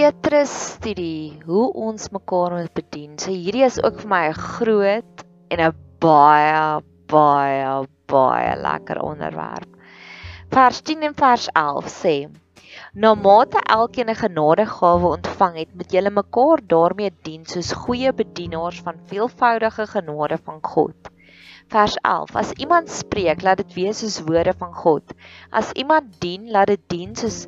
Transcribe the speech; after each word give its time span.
Petrus 0.00 0.52
studie 0.78 1.42
hoe 1.44 1.66
ons 1.76 2.06
mekaar 2.14 2.54
moet 2.56 2.70
bedien. 2.72 3.18
So 3.20 3.34
hierdie 3.36 3.66
is 3.66 3.74
ook 3.84 3.98
vir 4.00 4.08
my 4.08 4.20
'n 4.28 4.38
groot 4.52 5.24
en 5.52 5.60
'n 5.64 5.74
baie 6.04 6.62
baie 7.12 7.74
baie 8.12 8.54
lekker 8.66 9.02
onderwerp. 9.10 9.68
Vers 10.56 10.80
10 10.88 11.04
en 11.08 11.16
vers 11.20 11.50
11 11.52 11.92
sê: 11.96 12.14
Na 12.94 13.12
mate 13.26 13.60
elkeen 13.76 14.08
'n 14.08 14.22
genadegawe 14.22 15.06
ontvang 15.18 15.58
het, 15.62 15.74
moet 15.74 15.92
julle 15.92 16.16
mekaar 16.22 16.64
daarmee 16.74 17.12
dien 17.28 17.44
soos 17.44 17.76
goeie 17.84 18.12
bedienaars 18.22 18.80
van 18.80 19.04
veelvoudige 19.12 19.86
genade 19.86 20.38
van 20.48 20.58
God. 20.62 20.96
Vers 21.70 21.94
11: 22.02 22.34
As 22.34 22.50
iemand 22.58 22.90
spreek, 22.90 23.44
laat 23.46 23.60
dit 23.62 23.74
wees 23.76 24.00
soos 24.02 24.16
woorde 24.26 24.50
van 24.58 24.72
God. 24.74 25.12
As 25.54 25.70
iemand 25.78 26.16
dien, 26.18 26.48
laat 26.50 26.72
dit 26.72 26.82
dien 26.90 27.12
soos 27.14 27.44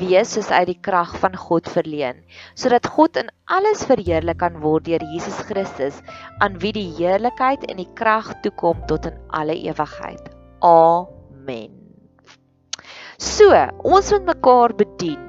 wees 0.00 0.32
soos 0.32 0.48
uit 0.48 0.70
die 0.70 0.78
krag 0.80 1.12
van 1.20 1.36
God 1.36 1.68
verleen, 1.68 2.22
sodat 2.56 2.88
God 2.88 3.20
in 3.20 3.28
alles 3.52 3.84
verheerlik 3.84 4.40
kan 4.40 4.56
word 4.62 4.86
deur 4.88 5.04
Jesus 5.12 5.36
Christus, 5.50 6.00
aan 6.40 6.56
wie 6.64 6.72
die 6.72 6.88
heerlikheid 6.96 7.66
en 7.68 7.76
die 7.82 7.90
krag 8.00 8.32
toekom 8.46 8.80
tot 8.88 9.10
in 9.12 9.18
alle 9.28 9.58
ewigheid. 9.68 10.24
Amen. 10.64 11.76
So, 13.20 13.52
ons 13.84 14.08
moet 14.12 14.32
mekaar 14.32 14.72
bedien. 14.76 15.20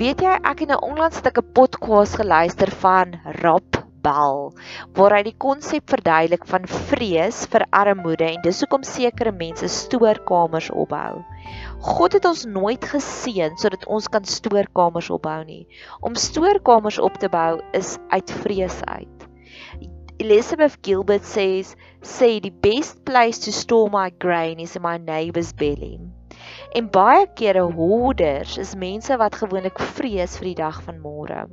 Weet 0.00 0.24
jy, 0.24 0.38
ek 0.40 0.64
het 0.64 0.72
nou 0.72 0.80
onlangs 0.88 1.20
'n 1.20 1.20
stukkie 1.20 1.44
podcast 1.52 2.16
geluister 2.16 2.72
van 2.80 3.12
Rap 3.44 3.87
bel 4.08 4.40
waar 4.98 5.16
hy 5.18 5.22
die 5.28 5.36
konsep 5.44 5.92
verduidelik 5.92 6.48
van 6.48 6.66
vrees 6.90 7.44
vir 7.52 7.66
armoede 7.82 8.26
en 8.30 8.42
dis 8.46 8.62
hoekom 8.64 8.86
sekere 8.86 9.34
mense 9.36 9.68
stoorkamers 9.76 10.70
opbou. 10.72 11.22
God 11.92 12.16
het 12.16 12.26
ons 12.28 12.44
nooit 12.48 12.90
geseën 12.92 13.56
sodat 13.60 13.86
ons 13.86 14.08
kan 14.12 14.24
stoorkamers 14.24 15.10
opbou 15.14 15.38
nie. 15.44 15.64
Om 16.00 16.18
stoorkamers 16.18 16.98
op 16.98 17.20
te 17.22 17.30
bou 17.32 17.60
is 17.76 17.96
uit 18.14 18.36
vrees 18.42 18.80
uit. 18.84 19.28
Elizabeth 20.18 20.78
Gilbert 20.82 21.24
says 21.24 21.76
say 22.02 22.40
the 22.40 22.50
best 22.50 23.04
place 23.04 23.38
to 23.38 23.52
store 23.52 23.88
my 23.90 24.10
grain 24.18 24.58
is 24.58 24.74
in 24.74 24.82
my 24.82 24.96
neighbor's 24.98 25.52
belly. 25.52 26.00
En 26.74 26.90
baie 26.90 27.26
kere 27.38 27.62
hoorders 27.78 28.58
is 28.58 28.74
mense 28.74 29.16
wat 29.22 29.38
gewoonlik 29.38 29.78
vrees 29.94 30.36
vir 30.40 30.52
die 30.52 30.58
dag 30.64 30.82
van 30.88 30.98
môre. 31.04 31.46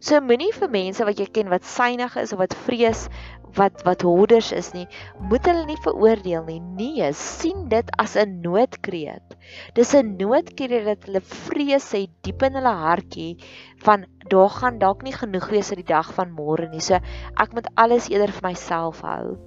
So 0.00 0.20
moenie 0.20 0.52
vir 0.54 0.70
mense 0.72 1.04
wat 1.04 1.20
jy 1.20 1.26
ken 1.38 1.50
wat 1.52 1.66
synig 1.66 2.16
is 2.20 2.32
of 2.32 2.42
wat 2.42 2.56
vrees 2.66 3.08
wat 3.56 3.82
wat 3.86 4.04
horders 4.06 4.50
is 4.52 4.70
nie, 4.74 4.84
moet 5.30 5.46
hulle 5.48 5.64
nie 5.68 5.78
veroordeel 5.84 6.44
nie. 6.46 6.58
Nee, 6.60 7.10
sien 7.16 7.66
dit 7.72 7.90
as 7.98 8.16
'n 8.16 8.40
noodkreet. 8.44 9.36
Dis 9.74 9.94
'n 9.94 10.16
noodkreet 10.20 10.84
dat 10.84 11.06
hulle 11.06 11.20
vrees 11.20 11.90
het 11.92 12.10
diep 12.22 12.42
in 12.42 12.58
hulle 12.60 12.74
hartjie 12.84 13.36
van 13.84 14.06
daar 14.28 14.50
gaan 14.50 14.78
dalk 14.78 15.02
nie 15.02 15.16
genoeg 15.16 15.48
wees 15.50 15.68
vir 15.72 15.82
die 15.82 15.92
dag 15.94 16.12
van 16.14 16.30
môre 16.30 16.68
nie. 16.70 16.80
So 16.80 16.94
ek 17.36 17.54
moet 17.54 17.68
alles 17.76 18.08
eerder 18.10 18.32
vir 18.32 18.50
myself 18.50 19.00
hou. 19.00 19.38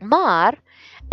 Maar 0.00 0.58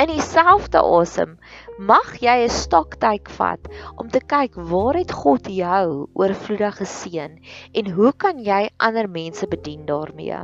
In 0.02 0.10
dieselfde 0.10 0.82
asem 0.82 1.36
mag 1.78 2.08
jy 2.18 2.34
'n 2.44 2.54
stoktyk 2.54 3.30
vat 3.38 3.68
om 4.02 4.08
te 4.10 4.22
kyk 4.34 4.56
waar 4.72 4.98
het 4.98 5.14
God 5.14 5.46
jou 5.46 6.10
oorvloedig 6.18 6.80
geseën 6.82 7.36
en 7.82 7.92
hoe 7.98 8.12
kan 8.24 8.42
jy 8.48 8.62
ander 8.88 9.10
mense 9.10 9.48
bedien 9.52 9.86
daarmee? 9.86 10.40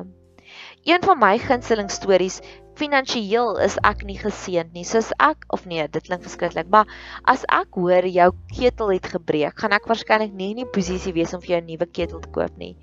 Een 0.86 1.02
van 1.02 1.20
my 1.23 1.31
gunsteling 1.42 1.89
stories 1.89 2.38
finansiëel 2.77 3.58
is 3.66 3.80
ek 3.92 4.05
nie 4.05 4.20
geseënd 4.22 4.77
nie. 4.77 4.86
Soos 4.86 5.09
ek 5.17 5.50
of 5.50 5.66
nee, 5.66 5.88
dit 5.88 6.05
klink 6.05 6.23
verskriklik, 6.30 6.70
maar 6.70 6.86
as 7.25 7.44
ek 7.50 7.73
hoor 7.81 8.05
jou 8.05 8.30
ketel 8.53 8.94
het 8.94 9.11
gebreek, 9.17 9.58
gaan 9.58 9.73
ek 9.73 9.89
waarskynlik 9.89 10.31
nie 10.38 10.53
in 10.53 10.64
die 10.64 10.72
posisie 10.77 11.17
wees 11.17 11.33
om 11.33 11.42
vir 11.42 11.55
jou 11.55 11.61
'n 11.61 11.70
nuwe 11.73 11.89
ketel 11.89 12.22
te 12.22 12.31
koop 12.38 12.55
nie. 12.58 12.75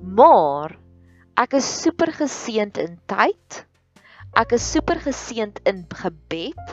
Maar 0.00 0.78
ek 1.36 1.60
is 1.60 1.72
super 1.82 2.08
geseënd 2.24 2.78
in 2.78 3.00
tyd 3.06 3.66
Ek 4.36 4.50
is 4.52 4.64
super 4.68 4.98
geseënd 5.00 5.62
in 5.64 5.78
gebed 5.96 6.72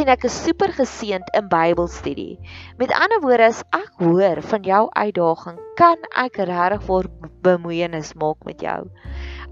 en 0.00 0.08
ek 0.10 0.24
is 0.26 0.34
super 0.42 0.72
geseënd 0.74 1.28
in 1.38 1.46
Bybelstudie. 1.52 2.34
Met 2.80 2.90
ander 2.98 3.20
woorde, 3.22 3.46
as 3.46 3.60
ek 3.78 4.02
hoor 4.02 4.40
van 4.42 4.66
jou 4.66 4.80
uitdaging, 4.90 5.60
kan 5.78 6.02
ek 6.18 6.40
regtig 6.50 6.82
vir 6.88 7.08
bemoeienis 7.46 8.10
maak 8.18 8.42
met 8.48 8.64
jou. 8.66 8.80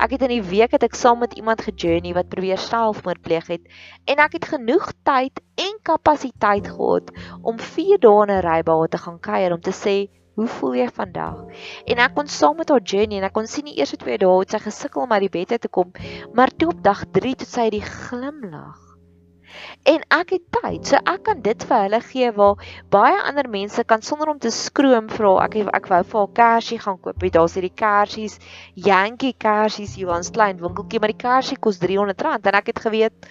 Ek 0.03 0.17
het 0.17 0.27
in 0.27 0.35
die 0.35 0.49
week 0.51 0.75
het 0.75 0.83
ek 0.83 0.99
saam 0.99 1.23
met 1.23 1.39
iemand 1.39 1.63
gejourney 1.63 2.17
wat 2.19 2.33
probeer 2.35 2.59
selfmoord 2.59 3.23
pleeg 3.23 3.47
het 3.55 3.71
en 4.11 4.25
ek 4.27 4.35
het 4.41 4.51
genoeg 4.57 4.91
tyd 5.07 5.39
en 5.55 5.79
kapasiteit 5.87 6.67
gehad 6.75 7.15
om 7.47 7.63
4 7.63 8.03
dae 8.03 8.27
in 8.27 8.35
'n 8.35 8.47
rybaan 8.51 8.91
te 8.91 8.99
gaan 8.99 9.23
kuier 9.23 9.55
om 9.55 9.63
te 9.63 9.77
sê 9.85 9.97
Hoe 10.35 10.47
voel 10.51 10.73
jy 10.81 10.87
vandag? 10.91 11.43
En 11.87 12.01
ek 12.03 12.15
kon 12.17 12.31
saam 12.37 12.57
met 12.59 12.71
haar 12.73 12.83
journey 12.83 13.21
en 13.21 13.27
ek 13.29 13.35
kon 13.37 13.47
sien 13.51 13.69
die 13.69 13.77
eerste 13.79 14.01
2 14.01 14.19
dae 14.19 14.39
het 14.41 14.55
sy 14.57 14.59
gesukkel 14.65 15.05
om 15.05 15.13
uit 15.15 15.29
die 15.29 15.35
bed 15.37 15.55
uit 15.55 15.63
te 15.63 15.71
kom, 15.71 15.93
maar 16.35 16.51
toe 16.51 16.73
op 16.73 16.81
dag 16.83 17.05
3 17.15 17.37
het 17.37 17.47
sy 17.47 17.69
die 17.71 17.85
glimlag. 17.85 18.81
En 19.87 20.03
ek 20.17 20.33
het 20.35 20.45
tyd, 20.57 20.91
so 20.91 20.99
ek 20.99 21.23
kan 21.29 21.43
dit 21.45 21.67
vir 21.69 21.85
hulle 21.85 22.01
gee 22.09 22.33
waar 22.35 22.67
baie 22.91 23.21
ander 23.31 23.47
mense 23.53 23.85
kan 23.87 24.03
sonder 24.03 24.33
om 24.33 24.41
te 24.43 24.51
skroom 24.51 25.07
vra 25.13 25.37
ek 25.45 25.57
ek 25.79 25.87
wou 25.93 26.03
vir 26.03 26.21
haar 26.21 26.35
kersie 26.41 26.81
gaan 26.83 26.99
koop. 26.99 27.23
Weet 27.23 27.39
daar's 27.39 27.55
hierdie 27.55 27.75
kersies, 27.85 28.41
Yankee 28.75 29.39
kersies 29.39 29.95
hier 30.01 30.11
aan 30.11 30.27
klein 30.35 30.59
winkeltjie, 30.59 30.99
maar 30.99 31.15
die 31.15 31.23
kersie 31.23 31.61
kos 31.63 31.79
R300 31.79 32.51
en 32.51 32.59
ek 32.59 32.75
het 32.75 32.83
geweet 32.89 33.31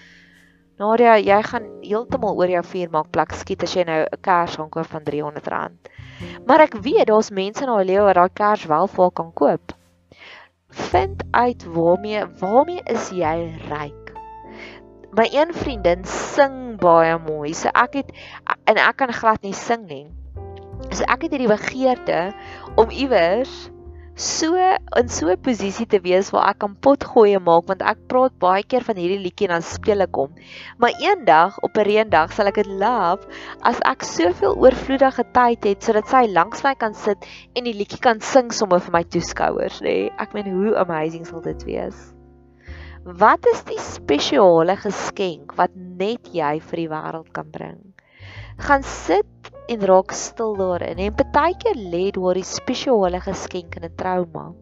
Nadia, 0.74 1.14
jy 1.22 1.36
gaan 1.46 1.66
heeltemal 1.84 2.34
oor 2.34 2.50
jou 2.50 2.62
vuur 2.66 2.88
maak 2.90 3.10
plek 3.14 3.34
skiet 3.38 3.62
as 3.62 3.76
jy 3.76 3.84
nou 3.86 4.00
'n 4.02 4.20
kers 4.26 4.56
gaan 4.58 4.70
koop 4.74 4.88
van 4.90 5.04
R300. 5.06 5.90
Maar 6.46 6.60
ek 6.66 6.74
weet 6.82 7.06
daar's 7.06 7.30
mense 7.30 7.62
in 7.62 7.70
haar 7.70 7.84
lewe 7.84 8.04
wat 8.08 8.18
daai 8.18 8.34
kers 8.34 8.64
wel 8.66 8.86
vir 8.86 9.02
haar 9.04 9.14
kan 9.20 9.30
koop. 9.32 9.72
Vind 10.90 11.22
uit 11.30 11.64
waarmee 11.64 12.24
waarmee 12.40 12.82
is 12.90 13.10
jy 13.10 13.54
ryk? 13.70 14.12
My 15.14 15.28
een 15.30 15.54
vriendin 15.54 16.04
sing 16.04 16.76
baie 16.82 17.18
mooi. 17.18 17.54
So 17.54 17.70
ek 17.70 17.94
het 17.94 18.10
en 18.66 18.76
ek 18.76 18.96
kan 18.96 19.12
glad 19.12 19.42
nie 19.42 19.54
sing 19.54 19.86
nie. 19.86 20.10
So 20.90 21.04
ek 21.06 21.22
het 21.22 21.30
hierdie 21.30 21.54
begeerte 21.54 22.34
om 22.74 22.90
iewers 22.90 23.70
so 24.16 24.54
in 24.96 25.08
so 25.08 25.26
'n 25.26 25.40
posisie 25.42 25.86
te 25.86 25.98
wees 25.98 26.30
waar 26.30 26.50
ek 26.50 26.58
kan 26.62 26.76
potgoeie 26.86 27.40
maak 27.42 27.66
want 27.66 27.82
ek 27.82 27.98
praat 28.06 28.34
baie 28.38 28.62
keer 28.62 28.84
van 28.86 28.96
hierdie 28.96 29.18
liedjie 29.18 29.48
en 29.48 29.54
dan 29.56 29.66
speel 29.66 30.06
ek 30.06 30.14
hom. 30.14 30.30
Maar 30.78 30.94
eendag 31.02 31.58
op 31.66 31.76
'n 31.76 31.86
reendag 31.88 32.32
sal 32.32 32.46
ek 32.46 32.62
dit 32.62 32.70
love 32.70 33.26
as 33.62 33.80
ek 33.82 34.06
soveel 34.06 34.54
oorvloedige 34.54 35.24
tyd 35.32 35.64
het 35.64 35.82
sodat 35.82 36.06
sy 36.06 36.26
langs 36.30 36.62
my 36.62 36.74
kan 36.74 36.94
sit 36.94 37.26
en 37.56 37.64
die 37.64 37.74
liedjie 37.74 37.98
kan 37.98 38.20
sing 38.20 38.52
sommer 38.52 38.78
vir 38.78 38.92
my 38.92 39.02
toeskouers, 39.02 39.80
nê. 39.82 40.06
Nee, 40.06 40.12
ek 40.18 40.32
meen 40.32 40.46
hoe 40.46 40.76
amazing 40.78 41.26
sal 41.26 41.40
dit 41.40 41.64
wees. 41.64 42.14
Wat 43.04 43.44
is 43.52 43.64
die 43.64 43.80
spesiale 43.80 44.76
geskenk 44.76 45.56
wat 45.58 45.74
net 45.74 46.30
jy 46.32 46.60
vir 46.60 46.76
die 46.76 46.88
wêreld 46.88 47.32
kan 47.32 47.50
bring? 47.50 47.94
Gaan 48.62 48.82
sit 48.82 49.26
en 49.66 49.86
raak 49.86 50.12
stil 50.12 50.56
daarin. 50.56 50.98
En 50.98 51.14
partykeer 51.14 51.76
lê 51.76 52.10
daar 52.12 52.34
die 52.34 52.44
spesiale 52.44 53.20
geskenk 53.20 53.76
in 53.76 53.84
'n 53.84 53.94
trauma. 53.96 54.52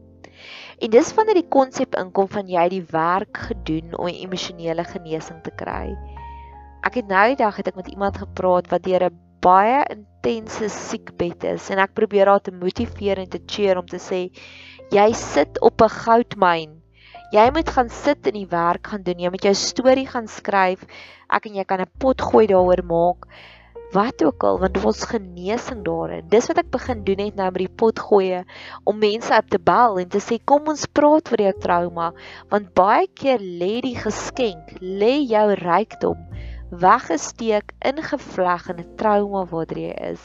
En 0.82 0.90
dis 0.90 1.14
wanneer 1.14 1.34
die 1.34 1.48
konsep 1.48 1.94
inkom 1.94 2.28
van 2.28 2.48
jy 2.48 2.68
die 2.68 2.84
werk 2.90 3.36
gedoen 3.36 3.94
om 3.98 4.06
emosionele 4.06 4.84
genesing 4.84 5.42
te 5.42 5.50
kry. 5.50 5.94
Ek 6.82 6.94
het 6.94 7.06
nou 7.06 7.26
die 7.28 7.38
dag 7.38 7.56
het 7.56 7.68
ek 7.68 7.78
met 7.78 7.88
iemand 7.88 8.18
gepraat 8.18 8.70
wat 8.70 8.82
deur 8.82 9.04
'n 9.06 9.18
baie 9.42 9.84
intense 9.90 10.68
siekbed 10.68 11.44
is 11.44 11.70
en 11.70 11.78
ek 11.78 11.94
probeer 11.94 12.26
haar 12.26 12.40
te 12.40 12.50
motiveer 12.50 13.18
en 13.18 13.28
te 13.28 13.42
cheer 13.46 13.78
om 13.78 13.86
te 13.86 13.98
sê 13.98 14.30
jy 14.90 15.12
sit 15.12 15.60
op 15.60 15.82
'n 15.82 15.88
goudmyn. 15.88 16.82
Jy 17.32 17.50
moet 17.50 17.68
gaan 17.68 17.88
sit 17.88 18.26
en 18.26 18.34
die 18.34 18.46
werk 18.50 18.86
gaan 18.86 19.02
doen. 19.02 19.18
Jy 19.18 19.30
moet 19.30 19.42
jou 19.42 19.54
storie 19.54 20.06
gaan 20.06 20.28
skryf. 20.28 20.84
Ek 21.30 21.46
en 21.46 21.54
jy 21.54 21.64
kan 21.64 21.80
'n 21.80 21.90
pot 21.98 22.20
gooi 22.20 22.46
daaroor 22.46 22.84
maak 22.84 23.26
wat 23.92 24.24
ook 24.24 24.44
al 24.48 24.58
want 24.62 24.84
ons 24.84 25.04
genesing 25.10 25.84
daarin. 25.86 26.28
Dis 26.32 26.48
wat 26.50 26.62
ek 26.62 26.70
begin 26.74 27.04
doen 27.04 27.24
het 27.24 27.38
nou 27.38 27.50
met 27.50 27.62
die 27.64 27.76
pot 27.82 27.98
gooi 28.08 28.42
om 28.84 28.98
mense 28.98 29.34
op 29.36 29.48
te 29.52 29.60
bel 29.60 30.00
en 30.02 30.08
te 30.08 30.22
sê 30.22 30.40
kom 30.44 30.68
ons 30.72 30.88
praat 30.98 31.32
oor 31.32 31.44
jou 31.46 31.54
trauma 31.60 32.12
want 32.52 32.72
baie 32.78 33.08
keer 33.14 33.40
lê 33.40 33.80
die 33.84 33.96
geskenk, 33.98 34.76
lê 34.80 35.18
jou 35.28 35.46
rykdom 35.62 36.28
weggesteek 36.72 37.74
ingevleg 37.84 38.68
in 38.72 38.78
'n 38.80 38.94
trauma 38.96 39.44
waar 39.50 39.78
jy 39.78 39.92
is. 40.10 40.22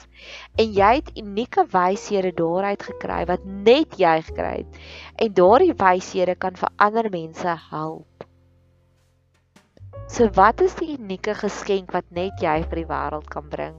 En 0.56 0.72
jy 0.72 0.92
het 1.00 1.12
unieke 1.24 1.66
wyshede 1.76 2.32
daaruit 2.32 2.84
gekry 2.90 3.26
wat 3.26 3.44
net 3.44 4.00
jy 4.00 4.22
gekry 4.22 4.56
het. 4.64 4.80
En 5.16 5.34
daardie 5.34 5.74
wyshede 5.74 6.36
kan 6.36 6.56
vir 6.56 6.70
ander 6.78 7.10
mense 7.10 7.58
help. 7.70 8.17
So 10.08 10.30
wat 10.40 10.62
is 10.64 10.72
die 10.80 10.94
unieke 10.96 11.34
geskenk 11.36 11.92
wat 11.92 12.08
net 12.16 12.40
jy 12.40 12.62
vir 12.64 12.80
die 12.80 12.88
wêreld 12.88 13.28
kan 13.28 13.50
bring? 13.52 13.76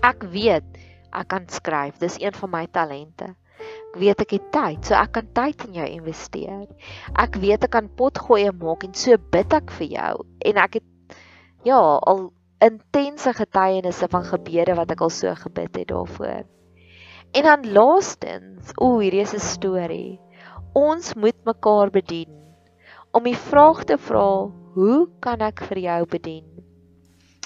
Ek 0.00 0.24
weet 0.32 0.64
ek 1.12 1.28
kan 1.28 1.44
skryf. 1.52 1.98
Dis 2.00 2.16
een 2.22 2.32
van 2.32 2.50
my 2.54 2.62
talente. 2.72 3.34
Ek 3.60 3.98
weet 4.00 4.22
ek 4.24 4.32
het 4.38 4.46
tyd, 4.54 4.78
so 4.86 4.96
ek 4.96 5.12
kan 5.18 5.28
tyd 5.36 5.64
in 5.66 5.76
jou 5.76 5.88
investeer. 5.98 6.62
Ek 7.20 7.36
weet 7.42 7.66
ek 7.68 7.74
kan 7.74 7.90
potgoeie 7.98 8.52
maak 8.56 8.86
en 8.86 8.94
so 8.96 9.18
bid 9.34 9.52
ek 9.52 9.74
vir 9.76 9.90
jou 9.98 10.14
en 10.48 10.60
ek 10.64 10.78
het 10.78 11.18
ja, 11.68 11.76
al 11.76 12.30
intense 12.64 13.34
getuienisse 13.36 14.08
van 14.08 14.24
gebede 14.24 14.78
wat 14.78 14.94
ek 14.94 15.04
al 15.04 15.12
so 15.12 15.34
gebid 15.42 15.82
het 15.82 15.90
daarvoor. 15.92 16.48
En 17.36 17.46
dan 17.46 17.68
laastens, 17.74 18.72
o, 18.80 18.98
hierdie 19.04 19.20
is 19.26 19.34
'n 19.36 19.44
storie. 19.44 20.20
Ons 20.72 21.12
moet 21.14 21.36
mekaar 21.44 21.90
bedien 21.90 22.32
om 23.12 23.24
die 23.26 23.36
vraag 23.36 23.84
te 23.84 23.98
vra, 23.98 24.48
hoe 24.74 25.08
kan 25.20 25.40
ek 25.42 25.64
vir 25.66 25.78
jou 25.82 26.00
bedien? 26.06 26.44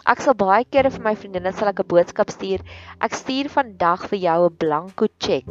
Ek 0.04 0.20
sal 0.20 0.34
baie 0.36 0.66
kere 0.68 0.90
vir 0.92 1.00
my 1.00 1.14
vriendinne 1.16 1.50
sal 1.56 1.70
ek 1.70 1.80
'n 1.80 1.88
boodskap 1.88 2.28
stuur. 2.28 2.60
Ek 3.00 3.14
stuur 3.16 3.48
vandag 3.48 4.04
vir 4.10 4.18
jou 4.18 4.40
'n 4.48 4.56
blanko 4.64 5.08
check. 5.18 5.48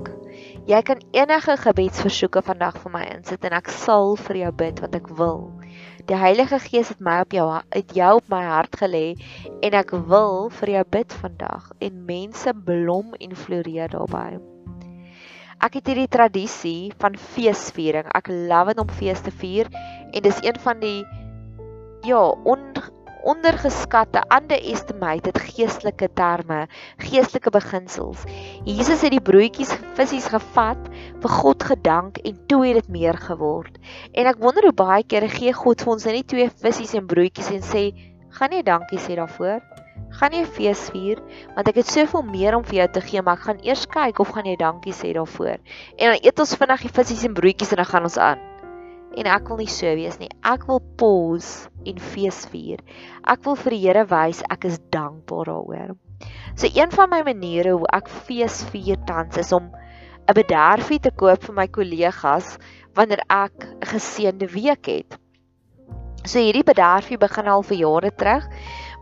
Jy 0.70 0.82
kan 0.86 1.02
enige 1.12 1.58
gebedsversoeke 1.58 2.44
vandag 2.46 2.78
vir 2.84 2.92
my 2.92 3.04
insit 3.16 3.46
en 3.46 3.54
ek 3.54 3.70
sal 3.70 4.16
vir 4.16 4.38
jou 4.44 4.52
bid 4.52 4.82
wat 4.82 4.96
ek 4.96 5.10
wil. 5.18 5.50
Die 6.06 6.16
Heilige 6.16 6.60
Gees 6.60 6.90
het 6.90 7.02
my 7.02 7.22
op 7.22 7.32
jou 7.32 7.48
uit 7.50 7.96
jou 7.96 8.16
op 8.18 8.30
my 8.30 8.44
hart 8.44 8.78
gelê 8.78 9.18
en 9.64 9.74
ek 9.74 9.92
wil 9.92 10.50
vir 10.50 10.70
jou 10.70 10.84
bid 10.92 11.14
vandag 11.14 11.72
en 11.82 12.06
mense 12.06 12.54
blom 12.54 13.16
en 13.20 13.36
floreer 13.36 13.90
daarbey. 13.90 14.38
Ek 15.64 15.74
het 15.74 15.88
hierdie 15.88 16.12
tradisie 16.12 16.94
van 17.00 17.16
feesviering. 17.16 18.06
Ek 18.14 18.28
love 18.28 18.74
dit 18.74 18.80
om 18.84 18.90
fees 18.90 19.22
te 19.22 19.32
vier 19.32 19.70
en 20.14 20.22
dis 20.22 20.44
een 20.44 20.60
van 20.60 20.80
die 20.80 21.06
ja, 22.04 22.20
on, 22.44 22.74
ondergeskatte 23.24 24.22
underestimated 24.36 25.38
geestelike 25.40 26.10
terme, 26.18 26.66
geestelike 27.02 27.52
beginsels. 27.56 28.26
Jesus 28.68 29.04
het 29.06 29.14
die 29.16 29.24
broodjies 29.24 29.72
visse 29.98 30.22
gevat, 30.34 30.90
vir 31.24 31.36
God 31.40 31.68
gedank 31.72 32.20
en 32.28 32.40
toe 32.52 32.64
het 32.68 32.82
dit 32.82 32.92
meer 32.98 33.20
geword. 33.28 33.80
En 34.12 34.28
ek 34.30 34.42
wonder 34.44 34.68
hoe 34.68 34.76
baie 34.76 35.08
kere 35.08 35.32
gee 35.32 35.56
God 35.56 35.84
vir 35.84 35.96
ons 35.96 36.08
net 36.10 36.28
twee 36.28 36.50
visse 36.64 36.98
en 37.00 37.08
broodjies 37.08 37.52
en 37.56 37.64
sê, 37.64 37.86
"Gaan 38.36 38.52
jy 38.52 38.64
dankie 38.64 39.00
sê 39.00 39.16
daarvoor? 39.16 39.62
Gaan 40.20 40.34
jy 40.34 40.46
fees 40.46 40.90
vier? 40.90 41.18
Want 41.56 41.68
ek 41.68 41.76
het 41.76 41.88
soveel 41.88 42.24
meer 42.24 42.56
om 42.56 42.64
vir 42.64 42.76
jou 42.76 42.88
te 42.94 43.02
gee, 43.02 43.22
maar 43.22 43.38
ek 43.38 43.44
gaan 43.44 43.60
eers 43.64 43.86
kyk 43.86 44.20
of 44.20 44.30
gaan 44.30 44.46
jy 44.46 44.56
dankie 44.56 44.94
sê 44.94 45.14
daarvoor." 45.14 45.58
En 45.98 46.12
dan 46.12 46.20
eet 46.22 46.40
ons 46.40 46.56
vinnig 46.56 46.82
die 46.82 46.90
visse 46.90 47.28
en 47.28 47.34
broodjies 47.34 47.72
en 47.72 47.78
dan 47.78 47.86
gaan 47.86 48.04
ons 48.04 48.18
aan 48.18 48.53
en 49.18 49.30
ek 49.30 49.50
wil 49.50 49.62
nie 49.62 49.72
so 49.72 49.90
wees 49.98 50.18
nie. 50.22 50.30
Ek 50.48 50.66
wil 50.70 50.82
pause 51.00 51.70
en 51.90 52.00
fees 52.14 52.44
vier. 52.52 52.82
Ek 53.30 53.44
wil 53.46 53.58
vir 53.60 53.76
die 53.76 53.82
Here 53.86 54.06
wys 54.10 54.42
ek 54.54 54.68
is 54.70 54.80
dankbaar 54.94 55.52
daaroor. 55.52 55.96
So 56.56 56.70
een 56.70 56.94
van 56.94 57.12
my 57.12 57.22
maniere 57.28 57.76
hoe 57.76 57.90
ek 57.94 58.10
fees 58.28 58.62
vier 58.72 59.00
tans 59.10 59.38
is 59.42 59.52
om 59.56 59.70
'n 60.24 60.36
bederfie 60.38 61.02
te 61.04 61.12
koop 61.12 61.44
vir 61.44 61.56
my 61.56 61.68
kollegas 61.68 62.58
wanneer 62.96 63.22
ek 63.30 63.68
'n 63.68 63.92
geseënde 63.94 64.48
week 64.54 64.86
het. 64.88 65.20
So 66.26 66.40
hierdie 66.40 66.64
bederfie 66.64 67.18
begin 67.18 67.48
al 67.48 67.64
vir 67.64 67.78
jare 67.78 68.12
terug 68.12 68.48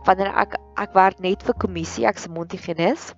wanneer 0.06 0.32
ek 0.34 0.58
ek 0.76 0.94
werk 0.94 1.20
net 1.20 1.42
vir 1.42 1.54
kommissie, 1.54 2.06
ek's 2.06 2.26
'n 2.26 2.34
mondhygiënis. 2.34 3.14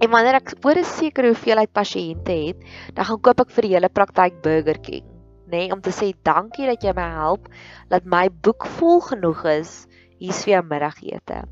En 0.00 0.10
wanneer 0.10 0.34
ek 0.34 0.54
oor 0.64 0.78
'n 0.78 0.84
sekere 0.84 1.32
hoeveelheid 1.34 1.72
pasiënte 1.72 2.32
het, 2.46 2.58
dan 2.94 3.04
gaan 3.04 3.20
koop 3.20 3.40
ek 3.40 3.50
vir 3.50 3.62
die 3.62 3.74
hele 3.74 3.88
praktyk 3.88 4.42
Burger 4.42 4.78
King 4.78 5.09
nê, 5.50 5.66
nee, 5.66 5.72
om 5.74 5.82
te 5.84 5.94
sê 5.94 6.12
dankie 6.26 6.68
dat 6.70 6.84
jy 6.86 6.94
my 6.96 7.08
help 7.18 7.50
dat 7.90 8.06
my 8.06 8.28
boek 8.44 8.66
vol 8.78 9.02
genoeg 9.10 9.44
is 9.58 9.74
hier's 10.20 10.44
vir 10.44 10.58
jou 10.58 10.64
middagete. 10.70 11.44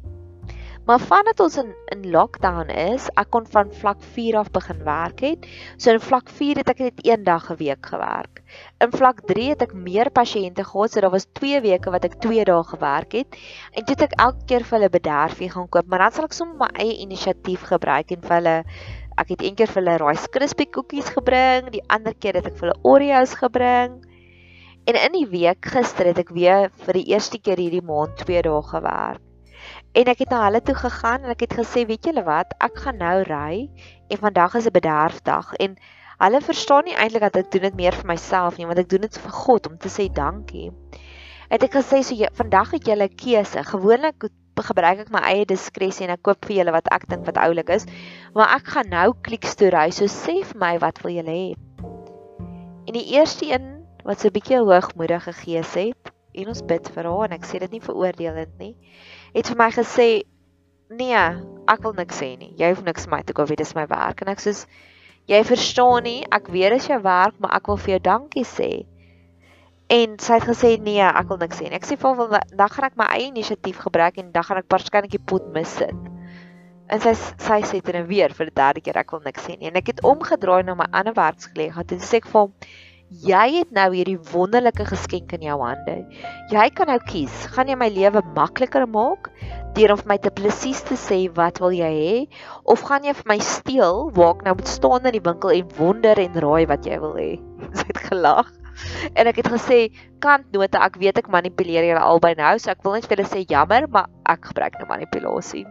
Maar 0.89 1.03
vandat 1.05 1.41
ons 1.45 1.57
in 1.61 1.75
in 1.93 2.05
lockdown 2.11 2.71
is, 2.73 3.11
ek 3.21 3.29
kon 3.35 3.45
van 3.53 3.69
vlak 3.77 4.01
4 4.15 4.39
af 4.41 4.49
begin 4.55 4.79
werk 4.87 5.21
het. 5.21 5.43
So 5.77 5.93
in 5.93 6.01
vlak 6.01 6.31
4 6.33 6.63
het 6.63 6.71
ek 6.73 6.81
net 6.85 7.03
een 7.05 7.27
dag 7.27 7.51
'n 7.53 7.59
week 7.61 7.91
gewerk. 7.93 8.41
In 8.81 8.93
vlak 8.93 9.21
3 9.29 9.49
het 9.51 9.63
ek 9.63 9.75
meer 9.75 10.09
pasiënte 10.11 10.65
gehad, 10.65 10.91
so 10.91 11.01
daar 11.01 11.13
was 11.13 11.29
2 11.41 11.61
weke 11.61 11.91
wat 11.91 12.05
ek 12.05 12.17
2 12.25 12.45
dae 12.45 12.65
gewerk 12.65 13.13
het. 13.13 13.37
En 13.73 13.85
toe 13.85 13.95
het 13.99 14.03
ek 14.09 14.17
elke 14.17 14.45
keer 14.47 14.65
vir 14.65 14.79
hulle 14.79 14.91
bederfie 14.91 15.51
gaan 15.51 15.69
koop, 15.69 15.87
maar 15.87 15.99
dan 15.99 16.13
sal 16.13 16.25
ek 16.25 16.33
sommer 16.33 16.57
my 16.57 16.71
eie 16.73 16.97
inisiatief 17.05 17.69
gebruik 17.69 18.11
en 18.11 18.21
vir 18.23 18.37
hulle 18.37 18.65
ek 19.19 19.33
het 19.35 19.43
eendag 19.43 19.73
vir 19.73 19.83
hulle 19.83 19.97
Rice 19.99 20.29
Krispie 20.31 20.69
koekies 20.71 21.09
gebring, 21.11 21.73
die 21.75 21.83
ander 21.91 22.15
keer 22.15 22.39
het 22.39 22.47
ek 22.47 22.59
vir 22.61 22.69
hulle 22.69 22.83
Oreos 22.87 23.35
gebring. 23.41 23.99
En 24.89 24.97
in 24.97 25.17
die 25.17 25.27
week 25.29 25.67
gister 25.75 26.07
het 26.09 26.21
ek 26.23 26.31
weer 26.37 26.71
vir 26.87 27.01
die 27.01 27.09
eerste 27.13 27.41
keer 27.43 27.59
hierdie 27.59 27.85
maand 27.85 28.15
2 28.23 28.45
dae 28.47 28.63
gewerk. 28.71 29.25
En 29.99 30.09
ek 30.13 30.23
het 30.23 30.31
na 30.31 30.45
hulle 30.47 30.63
toe 30.63 30.77
gegaan 30.79 31.27
en 31.27 31.35
ek 31.35 31.43
het 31.49 31.57
gesê, 31.59 31.83
weet 31.89 32.07
julle 32.07 32.23
wat, 32.25 32.55
ek 32.63 32.79
gaan 32.85 33.01
nou 33.03 33.17
ry 33.27 33.67
en 34.09 34.23
vandag 34.23 34.55
is 34.61 34.69
'n 34.71 34.77
bederfdag 34.79 35.53
en 35.67 35.77
hulle 36.23 36.41
verstaan 36.41 36.85
nie 36.87 36.97
eintlik 36.97 37.27
dat 37.27 37.37
ek 37.43 37.51
doen 37.51 37.67
dit 37.67 37.77
meer 37.83 37.95
vir 37.99 38.07
myself 38.07 38.59
nie, 38.59 38.67
want 38.67 38.79
ek 38.79 38.89
doen 38.89 39.07
dit 39.07 39.19
vir 39.19 39.35
God 39.45 39.67
om 39.67 39.77
te 39.79 39.91
sê 39.91 40.09
dankie. 40.13 40.71
Het 41.51 41.63
ek 41.65 41.75
gesê 41.81 42.03
so 42.05 42.15
jy, 42.15 42.29
vandag 42.39 42.71
het 42.71 42.89
'n 42.89 43.09
keuse. 43.17 43.65
Gewoonlik 43.65 44.31
gebruik 44.67 45.05
ek 45.05 45.13
my 45.15 45.23
eie 45.31 45.47
diskresie 45.49 46.07
en 46.07 46.15
ek 46.17 46.23
koop 46.27 46.45
vir 46.49 46.61
julle 46.61 46.75
wat 46.75 46.89
ek 46.95 47.07
dink 47.11 47.27
wat 47.27 47.39
oulik 47.43 47.71
is. 47.71 47.87
Maar 48.35 48.57
ek 48.59 48.71
gaan 48.75 48.91
nou 48.91 49.09
kliks 49.23 49.57
toe 49.59 49.71
ry. 49.75 49.89
So 49.95 50.11
sê 50.11 50.41
vir 50.43 50.59
my 50.61 50.77
wat 50.83 51.03
wil 51.05 51.15
julle 51.19 51.35
hê? 51.35 51.49
En 52.89 52.97
die 52.97 53.07
eerste 53.15 53.47
een 53.47 53.85
wat 54.05 54.21
so 54.21 54.29
'n 54.29 54.33
bietjie 54.33 54.59
hoogmoedige 54.59 55.33
gees 55.33 55.75
het 55.75 56.13
en 56.33 56.49
ons 56.49 56.63
bid 56.63 56.89
vir 56.95 57.05
haar 57.05 57.25
en 57.29 57.37
ek 57.37 57.45
sê 57.45 57.59
dit 57.61 57.71
nie 57.71 57.81
veroordelend 57.85 58.59
nie, 58.59 58.75
het 59.35 59.49
vir 59.49 59.59
my 59.59 59.71
gesê 59.71 60.09
nee, 60.89 61.23
ek 61.69 61.83
wil 61.85 61.93
niks 61.93 62.21
sê 62.23 62.37
nie. 62.39 62.55
Jy 62.57 62.71
hoef 62.73 62.85
niks 62.85 63.05
vir 63.05 63.17
my 63.17 63.23
te 63.23 63.35
koop, 63.37 63.49
dit 63.49 63.61
is 63.61 63.75
my 63.77 63.87
werk 63.91 64.23
en 64.23 64.33
ek 64.33 64.41
sê 64.41 64.55
jy 65.29 65.43
verstaan 65.45 66.07
nie, 66.09 66.25
ek 66.33 66.49
weet 66.49 66.73
dit 66.73 66.81
is 66.81 66.89
jou 66.89 67.01
werk, 67.05 67.37
maar 67.39 67.57
ek 67.59 67.69
wil 67.69 67.77
vir 67.77 67.95
jou 67.97 68.01
dankie 68.09 68.47
sê. 68.49 68.71
En 69.89 70.19
sy 70.21 70.37
het 70.37 70.45
gesê 70.45 70.75
nee, 70.85 71.01
ek 71.01 71.31
wil 71.31 71.39
niks 71.41 71.57
sê 71.57 71.69
nie. 71.69 71.79
Ek 71.79 71.87
sê 71.89 71.97
vir 71.97 72.11
hom 72.13 72.35
dan 72.37 72.73
gaan 72.75 72.87
ek 72.91 72.99
my 73.01 73.07
eie 73.15 73.31
inisiatief 73.31 73.79
gebruik 73.87 74.19
en 74.21 74.33
dan 74.35 74.45
gaan 74.45 74.61
ek 74.61 74.69
waarskynlik 74.69 75.15
die 75.15 75.23
pot 75.33 75.47
mis 75.55 75.71
sit. 75.81 76.11
En 76.93 77.01
sy 77.01 77.15
sy 77.17 77.63
sê 77.65 77.81
dit 77.81 77.97
en 77.97 78.05
weer 78.09 78.35
vir 78.37 78.51
die 78.51 78.57
derde 78.61 78.83
keer 78.85 79.01
ek 79.01 79.15
wil 79.17 79.25
niks 79.25 79.47
sê 79.49 79.57
nie. 79.57 79.71
En 79.71 79.81
ek 79.81 79.95
het 79.95 80.05
omgedraai 80.05 80.61
na 80.69 80.77
my 80.77 80.91
ander 80.93 81.17
werkskollega 81.17 81.87
en 81.89 82.05
sê 82.05 82.21
ek 82.21 82.29
vir 82.29 82.41
hom 82.43 82.53
jy 83.09 83.45
het 83.55 83.71
nou 83.73 83.87
hierdie 83.95 84.19
wonderlike 84.35 84.85
geskenk 84.91 85.33
in 85.39 85.47
jou 85.49 85.57
hande. 85.63 85.97
Jy 86.53 86.67
kan 86.77 86.93
nou 86.93 86.99
kies, 87.09 87.47
gaan 87.55 87.73
jy 87.73 87.79
my 87.81 87.89
lewe 87.89 88.21
makliker 88.37 88.85
maak 88.85 89.33
deur 89.79 89.95
om 89.95 90.03
vir 90.03 90.13
my 90.13 90.19
te 90.21 90.33
presies 90.37 90.85
te 90.85 91.01
sê 91.01 91.23
wat 91.37 91.63
wil 91.65 91.73
jy 91.73 91.89
hê 91.97 92.15
of 92.69 92.85
gaan 92.85 93.09
jy 93.09 93.17
vir 93.17 93.33
my 93.33 93.39
steel 93.41 94.09
waar 94.17 94.37
ek 94.37 94.45
nou 94.49 94.59
moet 94.61 94.69
staan 94.77 95.09
in 95.09 95.17
die 95.17 95.25
winkel 95.25 95.57
en 95.57 95.77
wonder 95.81 96.21
en 96.21 96.41
raai 96.45 96.69
wat 96.69 96.85
jy 96.85 97.01
wil 97.01 97.17
hê. 97.17 97.31
Sy 97.79 97.89
het 97.89 98.05
gelag 98.11 98.53
en 99.15 99.31
ek 99.31 99.43
het 99.43 99.51
gesê 99.53 99.79
kantnote 100.25 100.81
ek 100.83 100.99
weet 101.03 101.21
ek 101.23 101.31
manipuleer 101.33 101.87
julle 101.89 102.03
albei 102.03 102.35
nou 102.39 102.55
so 102.59 102.71
ek 102.73 102.85
wil 102.87 102.97
net 102.97 103.09
vir 103.09 103.19
julle 103.19 103.31
sê 103.31 103.45
jammer 103.49 103.89
maar 103.91 104.09
ek 104.29 104.51
gebruik 104.53 104.79
nou 104.79 104.89
manipulasie. 104.91 105.67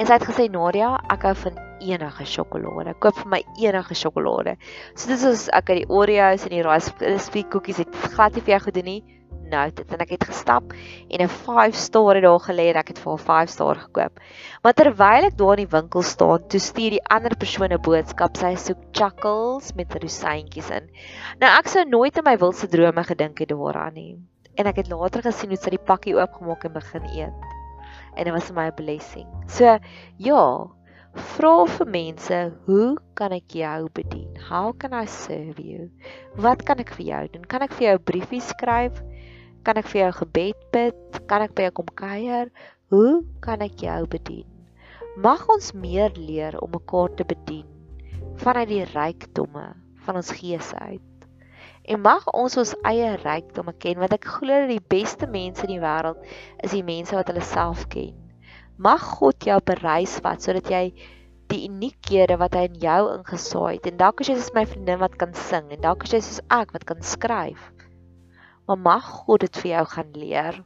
En 0.00 0.06
sy 0.08 0.16
het 0.16 0.24
gesê 0.24 0.48
Nadia 0.48 0.94
ek 1.12 1.26
hou 1.28 1.34
van 1.42 1.58
enige 1.80 2.24
sjokolade. 2.24 2.94
Koop 3.04 3.16
vir 3.20 3.28
my 3.34 3.40
enige 3.60 3.96
sjokolade. 3.96 4.56
So 4.94 5.10
dit 5.12 5.24
is 5.28 5.48
ek 5.56 5.72
het 5.72 5.82
die 5.82 5.88
Oreos 5.92 6.46
en 6.46 6.54
die 6.54 6.64
Rice 6.64 6.92
Krispies 7.00 7.48
koekies 7.52 7.82
het 7.84 8.04
glad 8.14 8.36
nie 8.36 8.44
vir 8.46 8.56
jou 8.56 8.62
gedoen 8.68 8.88
nie 8.88 9.00
nou 9.50 9.64
dit 9.74 9.92
en 9.94 10.02
ek 10.04 10.14
het 10.14 10.24
gestap 10.30 10.72
en 10.72 11.22
'n 11.24 11.28
5 11.28 11.74
star 11.74 12.14
het 12.14 12.24
daar 12.24 12.40
gelê 12.46 12.70
en 12.70 12.78
ek 12.80 12.88
het 12.92 12.98
vir 12.98 13.12
'n 13.12 13.24
5 13.26 13.50
star 13.50 13.76
gekoop. 13.82 14.20
Maar 14.62 14.72
terwyl 14.72 15.28
ek 15.28 15.36
daar 15.36 15.58
in 15.58 15.66
die 15.66 15.76
winkel 15.76 16.02
staan, 16.02 16.48
toe 16.48 16.60
stuur 16.60 16.90
die 16.90 17.04
ander 17.08 17.36
persoon 17.36 17.72
'n 17.72 17.82
boodskap. 17.82 18.36
Sy 18.36 18.54
soek 18.54 18.80
chuckles 18.92 19.74
met 19.74 19.94
rosientjies 19.94 20.70
in. 20.70 20.90
Nou 21.40 21.50
ek 21.58 21.68
sou 21.68 21.84
nooit 21.84 22.16
in 22.16 22.24
my 22.24 22.36
wildste 22.36 22.68
drome 22.68 23.04
gedink 23.04 23.38
het 23.38 23.48
daaraan 23.48 23.94
nie. 23.94 24.18
En 24.56 24.66
ek 24.66 24.76
het 24.76 24.88
later 24.88 25.22
gesien 25.22 25.48
hoe 25.48 25.58
sy 25.58 25.70
die 25.70 25.86
pakkie 25.86 26.16
oopgemaak 26.16 26.64
en 26.64 26.72
begin 26.72 27.04
eet. 27.04 27.40
En 28.16 28.24
dit 28.24 28.32
was 28.32 28.44
vir 28.44 28.54
my 28.54 28.66
'n 28.66 28.74
blessing. 28.74 29.26
So 29.46 29.78
ja, 30.16 30.70
Vra 31.10 31.64
vir 31.66 31.88
mense, 31.90 32.36
hoe 32.66 32.96
kan 33.18 33.32
ek 33.34 33.56
jou 33.58 33.88
bedien? 33.98 34.36
How 34.46 34.70
can 34.78 34.92
I 34.94 35.06
serve 35.10 35.58
you? 35.58 35.88
Wat 36.38 36.62
kan 36.68 36.78
ek 36.78 36.92
vir 36.94 37.06
jou 37.08 37.22
doen? 37.32 37.46
Kan 37.50 37.64
ek 37.66 37.74
vir 37.74 37.86
jou 37.88 37.94
'n 37.98 38.04
briefie 38.04 38.40
skryf? 38.40 39.02
Kan 39.66 39.76
ek 39.76 39.90
vir 39.92 40.00
jou 40.00 40.12
gebed 40.22 40.60
bid? 40.72 41.18
Kan 41.28 41.42
ek 41.44 41.52
by 41.56 41.66
jou 41.66 41.72
kom 41.80 41.88
kuier? 42.00 42.48
Hoe 42.88 43.20
kan 43.44 43.60
ek 43.60 43.82
jou 43.84 43.98
bedien? 44.08 44.46
Mag 45.20 45.42
ons 45.52 45.74
meer 45.76 46.14
leer 46.16 46.56
om 46.64 46.70
mekaar 46.72 47.12
te 47.18 47.26
bedien 47.28 47.66
vanuit 48.40 48.70
die 48.70 48.86
rykdomme 48.88 49.66
van 50.06 50.16
ons 50.16 50.30
gees 50.38 50.70
uit. 50.80 51.26
En 51.84 52.00
mag 52.00 52.24
ons 52.32 52.56
ons 52.62 52.72
eie 52.88 53.10
rykdomme 53.20 53.74
ken 53.84 54.00
want 54.00 54.16
ek 54.16 54.30
glo 54.38 54.62
dat 54.64 54.72
die 54.72 54.88
beste 54.94 55.28
mense 55.28 55.66
in 55.66 55.74
die 55.74 55.82
wêreld 55.82 56.24
is 56.64 56.72
die 56.72 56.86
mense 56.86 57.18
wat 57.18 57.28
hulle 57.28 57.44
self 57.44 57.84
ken. 57.92 58.14
Mag 58.80 59.04
God 59.18 59.44
jou 59.44 59.58
bereis 59.72 60.16
wat 60.24 60.46
sodat 60.46 60.72
jy 60.72 60.86
die 61.52 61.66
uniekhede 61.66 62.38
wat 62.40 62.56
hy 62.56 62.64
in 62.70 62.80
jou 62.80 63.00
ingesaai 63.12 63.74
het 63.76 63.90
en 63.90 64.00
dalk 64.00 64.24
as 64.24 64.32
jy 64.32 64.38
soos 64.38 64.54
my 64.56 64.64
vriendin 64.72 65.02
wat 65.04 65.20
kan 65.20 65.36
sing 65.36 65.68
en 65.74 65.84
dalk 65.84 66.08
as 66.08 66.16
jy 66.16 66.22
soos 66.24 66.40
ek 66.54 66.72
wat 66.76 66.88
kan 66.88 67.04
skryf 67.04 67.68
maar 68.66 68.78
mag 68.78 69.06
God 69.24 69.40
dit 69.46 69.62
vir 69.62 69.70
jou 69.70 69.84
gaan 69.94 70.10
leer. 70.12 70.60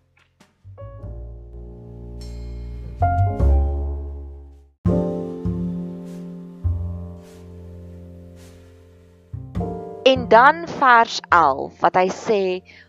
En 10.04 10.28
dan 10.28 10.66
vers 10.68 11.20
11 11.28 11.80
wat 11.80 11.96
hy 11.96 12.08
sê 12.12 12.42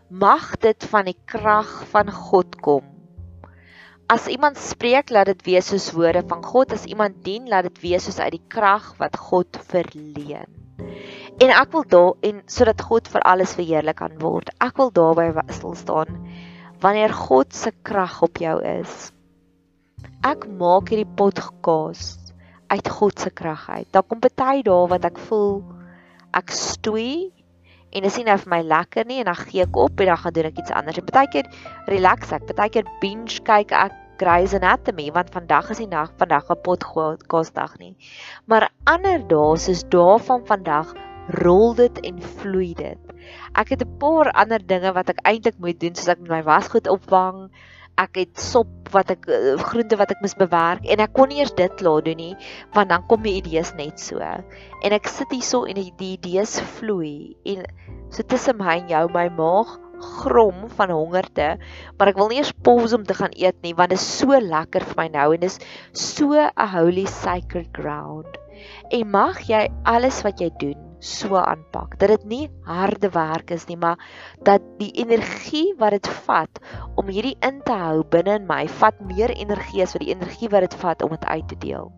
mag 0.08 0.52
dit 0.60 0.84
van 0.90 1.08
die 1.08 1.16
krag 1.24 1.70
van 1.90 2.12
God 2.12 2.58
kom. 2.60 2.84
As 4.06 4.28
iemand 4.30 4.60
spreek, 4.62 5.08
laat 5.10 5.26
dit 5.32 5.40
wees 5.48 5.72
soos 5.72 5.88
woorde 5.96 6.22
van 6.30 6.44
God. 6.44 6.70
As 6.76 6.84
iemand 6.86 7.24
dien, 7.26 7.48
laat 7.50 7.66
dit 7.66 7.80
wees 7.82 8.04
soos 8.06 8.20
uit 8.22 8.36
die 8.36 8.44
krag 8.52 8.92
wat 9.00 9.16
God 9.18 9.58
verleen. 9.66 10.46
En 11.36 11.50
ek 11.52 11.72
wil 11.74 11.82
daar 11.92 12.14
en 12.24 12.38
sodat 12.48 12.80
God 12.80 13.08
vir 13.12 13.24
alles 13.28 13.50
verheerlik 13.58 13.98
kan 14.00 14.14
word. 14.22 14.48
Ek 14.64 14.78
wil 14.80 14.88
daarby 14.88 15.28
stil 15.52 15.74
staan 15.76 16.22
wanneer 16.80 17.12
God 17.12 17.52
se 17.52 17.72
krag 17.84 18.22
op 18.24 18.40
jou 18.40 18.54
is. 18.64 19.10
Ek 20.24 20.46
maak 20.48 20.88
hierdie 20.88 21.08
pot 21.18 21.36
gekaas 21.36 22.16
uit 22.72 22.88
God 22.88 23.20
se 23.20 23.30
krag 23.30 23.68
uit. 23.68 23.88
Daar 23.92 24.04
kom 24.08 24.22
baie 24.24 24.62
dae 24.64 24.88
wat 24.88 25.04
ek 25.04 25.20
voel 25.28 25.60
ek 26.36 26.52
stoei 26.56 27.32
en 27.92 28.00
dit 28.00 28.08
is 28.08 28.16
nie 28.16 28.26
nou 28.28 28.36
vir 28.40 28.52
my 28.54 28.62
lekker 28.64 29.04
nie 29.08 29.20
en 29.20 29.28
dan 29.28 29.40
gee 29.42 29.64
ek 29.64 29.76
op 29.76 30.00
en 30.00 30.10
dan 30.12 30.20
gaan 30.22 30.36
doen 30.38 30.48
ek 30.48 30.60
iets 30.64 30.72
anders. 30.72 31.00
En 31.00 31.10
baie 31.12 31.32
keer 31.32 31.52
relax 31.92 32.32
ek, 32.32 32.48
baie 32.56 32.72
keer 32.72 32.88
binge 33.04 33.44
kyk 33.44 33.76
ek 33.76 34.02
Grey's 34.16 34.54
Anatomy 34.56 35.10
want 35.12 35.28
vandag 35.36 35.68
is 35.74 35.84
die 35.84 35.90
nag, 35.92 36.16
vandag 36.16 36.48
'n 36.48 36.62
pot 36.64 36.84
kosdag 37.28 37.76
nie. 37.76 37.92
Maar 38.48 38.70
ander 38.88 39.20
dae 39.20 39.60
soos 39.60 39.84
dae 39.84 40.16
van 40.18 40.46
vandag 40.48 40.96
rol 41.28 41.74
dit 41.74 42.00
en 42.06 42.18
vloei 42.40 42.72
dit. 42.78 43.14
Ek 43.58 43.72
het 43.74 43.82
'n 43.82 43.98
paar 43.98 44.30
ander 44.30 44.62
dinge 44.62 44.92
wat 44.92 45.08
ek 45.10 45.24
eintlik 45.26 45.58
moet 45.58 45.80
doen 45.80 45.94
soos 45.94 46.08
ek 46.08 46.20
my 46.20 46.42
wasgoed 46.42 46.86
opvang. 46.88 47.50
Ek 47.98 48.16
het 48.16 48.38
sop 48.38 48.68
wat 48.92 49.10
ek 49.10 49.26
eh, 49.28 49.56
groente 49.56 49.96
wat 49.96 50.10
ek 50.10 50.20
moet 50.20 50.36
bewerk 50.38 50.84
en 50.84 51.00
ek 51.00 51.12
kon 51.12 51.28
nie 51.28 51.40
eers 51.40 51.54
dit 51.56 51.74
klaar 51.80 52.02
doen 52.02 52.16
nie 52.16 52.36
want 52.74 52.88
dan 52.88 53.06
kom 53.08 53.22
die 53.22 53.40
idees 53.40 53.74
net 53.74 53.98
so. 54.00 54.20
En 54.20 54.92
ek 54.92 55.08
sit 55.08 55.30
hierso 55.30 55.64
en 55.64 55.74
die, 55.74 55.92
idees 55.98 56.60
vloei 56.60 57.36
en 57.44 57.64
so 58.10 58.22
tussen 58.22 58.58
my 58.58 58.78
en 58.78 58.88
jou 58.88 59.08
my 59.12 59.28
maag 59.28 59.80
grom 59.98 60.68
van 60.76 60.90
hongerte, 60.90 61.56
maar 61.98 62.08
ek 62.08 62.16
wil 62.16 62.28
nie 62.28 62.38
eers 62.38 62.52
pause 62.62 62.94
om 62.94 63.04
te 63.04 63.14
gaan 63.14 63.32
eet 63.32 63.56
nie 63.62 63.74
want 63.74 63.90
dit 63.90 63.98
is 63.98 64.18
so 64.18 64.28
lekker 64.28 64.84
vir 64.84 64.96
my 64.96 65.08
nou 65.08 65.32
en 65.34 65.40
dis 65.40 65.58
so 65.92 66.36
'n 66.36 66.68
holy 66.68 67.06
sacred 67.06 67.72
ground. 67.72 68.36
En 68.92 69.10
mag 69.10 69.40
jy 69.48 69.68
alles 69.84 70.22
wat 70.22 70.40
jy 70.40 70.50
doen 70.60 70.85
so 70.98 71.36
aanpak 71.36 71.98
dat 72.00 72.08
dit 72.08 72.24
nie 72.24 72.44
harde 72.64 73.10
werk 73.14 73.50
is 73.50 73.66
nie 73.68 73.76
maar 73.76 74.00
dat 74.42 74.62
die 74.78 74.90
energie 75.02 75.74
wat 75.78 75.96
dit 75.96 76.08
vat 76.26 76.60
om 76.96 77.10
hierdie 77.12 77.36
in 77.44 77.60
te 77.66 77.74
hou 77.76 78.04
binne 78.14 78.38
in 78.40 78.46
my 78.48 78.64
vat 78.80 79.00
meer 79.10 79.32
energie 79.36 79.82
as 79.84 79.92
wat 79.96 80.04
die 80.04 80.14
energie 80.14 80.48
wat 80.52 80.66
dit 80.66 80.76
vat 80.80 81.02
om 81.04 81.12
dit 81.12 81.24
uit 81.24 81.48
te 81.48 81.58
deel. 81.60 81.92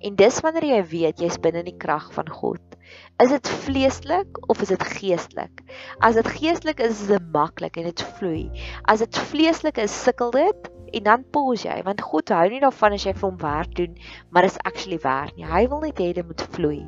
En 0.00 0.16
dis 0.16 0.40
wanneer 0.44 0.68
jy 0.68 0.80
weet 0.92 1.22
jy's 1.22 1.40
binne 1.42 1.64
in 1.64 1.70
die 1.72 1.80
krag 1.86 2.10
van 2.14 2.30
God. 2.30 2.78
Is 3.22 3.32
dit 3.32 3.50
vleeslik 3.64 4.38
of 4.50 4.62
is 4.62 4.72
dit 4.74 4.86
geestelik? 4.98 5.64
As 5.98 6.18
dit 6.18 6.30
geestelik 6.38 6.82
is, 6.84 7.02
is 7.04 7.12
dit 7.12 7.28
maklik 7.34 7.78
en 7.80 7.88
dit 7.90 8.06
vloei. 8.18 8.48
As 8.90 9.02
dit 9.02 9.22
vleeslik 9.30 9.80
is, 9.82 9.94
sukkel 10.04 10.34
dit 10.34 10.70
en 10.94 11.06
dan 11.08 11.24
pause 11.34 11.66
jy 11.66 11.80
want 11.86 12.02
God 12.06 12.30
hou 12.30 12.48
nie 12.52 12.62
daarvan 12.62 12.94
as 12.94 13.06
jy 13.06 13.14
vir 13.16 13.28
hom 13.28 13.40
werk 13.42 13.74
doen, 13.78 13.96
maar 14.30 14.46
is 14.46 14.60
actually 14.62 15.00
werk 15.02 15.34
nie. 15.38 15.48
Hy 15.48 15.66
wil 15.72 15.82
net 15.88 16.02
hê 16.02 16.12
dit 16.14 16.26
moet 16.26 16.46
vloei. 16.54 16.84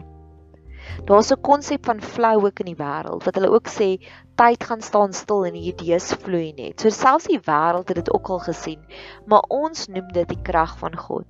Daar's 1.08 1.30
'n 1.32 1.40
konsep 1.40 1.84
van 1.84 2.00
flow 2.00 2.44
ook 2.44 2.58
in 2.60 2.70
die 2.72 2.82
wêreld 2.82 3.24
wat 3.24 3.34
hulle 3.34 3.50
ook 3.50 3.68
sê 3.68 3.88
tyd 4.34 4.64
gaan 4.64 4.82
staan 4.82 5.12
stil 5.12 5.44
en 5.46 5.52
die 5.52 5.72
idees 5.72 6.12
vloei 6.22 6.52
net. 6.52 6.80
So 6.80 6.88
selfs 6.88 7.28
die 7.30 7.40
wêreld 7.40 7.88
het 7.88 7.96
dit 8.02 8.14
ook 8.14 8.28
al 8.28 8.38
gesien, 8.38 8.80
maar 9.26 9.44
ons 9.48 9.86
noem 9.88 10.08
dit 10.12 10.28
die 10.28 10.42
krag 10.42 10.78
van 10.78 10.96
God. 10.96 11.26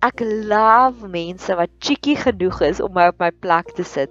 Ek 0.00 0.20
love 0.24 1.08
mense 1.08 1.54
wat 1.54 1.70
cheeky 1.78 2.14
genoeg 2.16 2.60
is 2.60 2.80
om 2.80 2.92
my 2.92 3.10
op 3.12 3.18
my 3.18 3.30
plek 3.30 3.74
te 3.76 3.84
sit. 3.84 4.10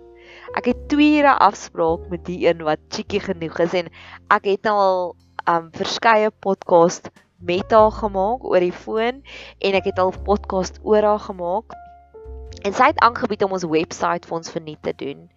Ek 0.58 0.66
het 0.66 0.88
2 0.90 1.18
ure 1.20 1.34
afspraak 1.38 2.10
met 2.10 2.26
die 2.26 2.48
een 2.48 2.62
wat 2.64 2.80
cheeky 2.90 3.20
genoeg 3.20 3.60
is 3.60 3.74
en 3.74 3.90
ek 4.30 4.46
het 4.46 4.64
nou 4.64 4.78
al 4.78 5.16
um 5.50 5.70
verskeie 5.74 6.30
podcast 6.46 7.10
met 7.40 7.72
haar 7.72 7.92
gemaak 7.92 8.44
oor 8.46 8.60
die 8.60 8.76
foon 8.76 9.22
en 9.60 9.78
ek 9.80 9.90
het 9.90 10.00
al 10.00 10.14
podcast 10.26 10.78
oor 10.84 11.02
haar 11.02 11.24
gemaak 11.26 11.74
En 12.62 12.74
sy 12.74 12.90
het 12.92 13.00
aangebied 13.00 13.44
om 13.46 13.54
ons 13.56 13.64
webwerf 13.64 14.26
vir 14.28 14.38
ons 14.38 14.52
verniet 14.52 14.82
te 14.84 14.94
doen. 14.96 15.30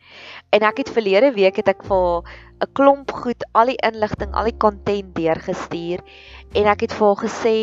En 0.51 0.65
ek 0.67 0.83
het 0.83 0.91
verlede 0.91 1.31
week 1.37 1.61
het 1.61 1.69
ek 1.69 1.85
vir 1.87 2.23
'n 2.63 2.73
klomp 2.73 3.13
goed 3.13 3.47
al 3.53 3.71
die 3.71 3.79
inligting, 3.89 4.35
al 4.35 4.51
die 4.51 4.57
content 4.57 5.15
deurgestuur 5.15 6.03
en 6.55 6.67
ek 6.67 6.81
het 6.81 6.93
vir 6.93 7.07
haar 7.07 7.23
gesê, 7.23 7.57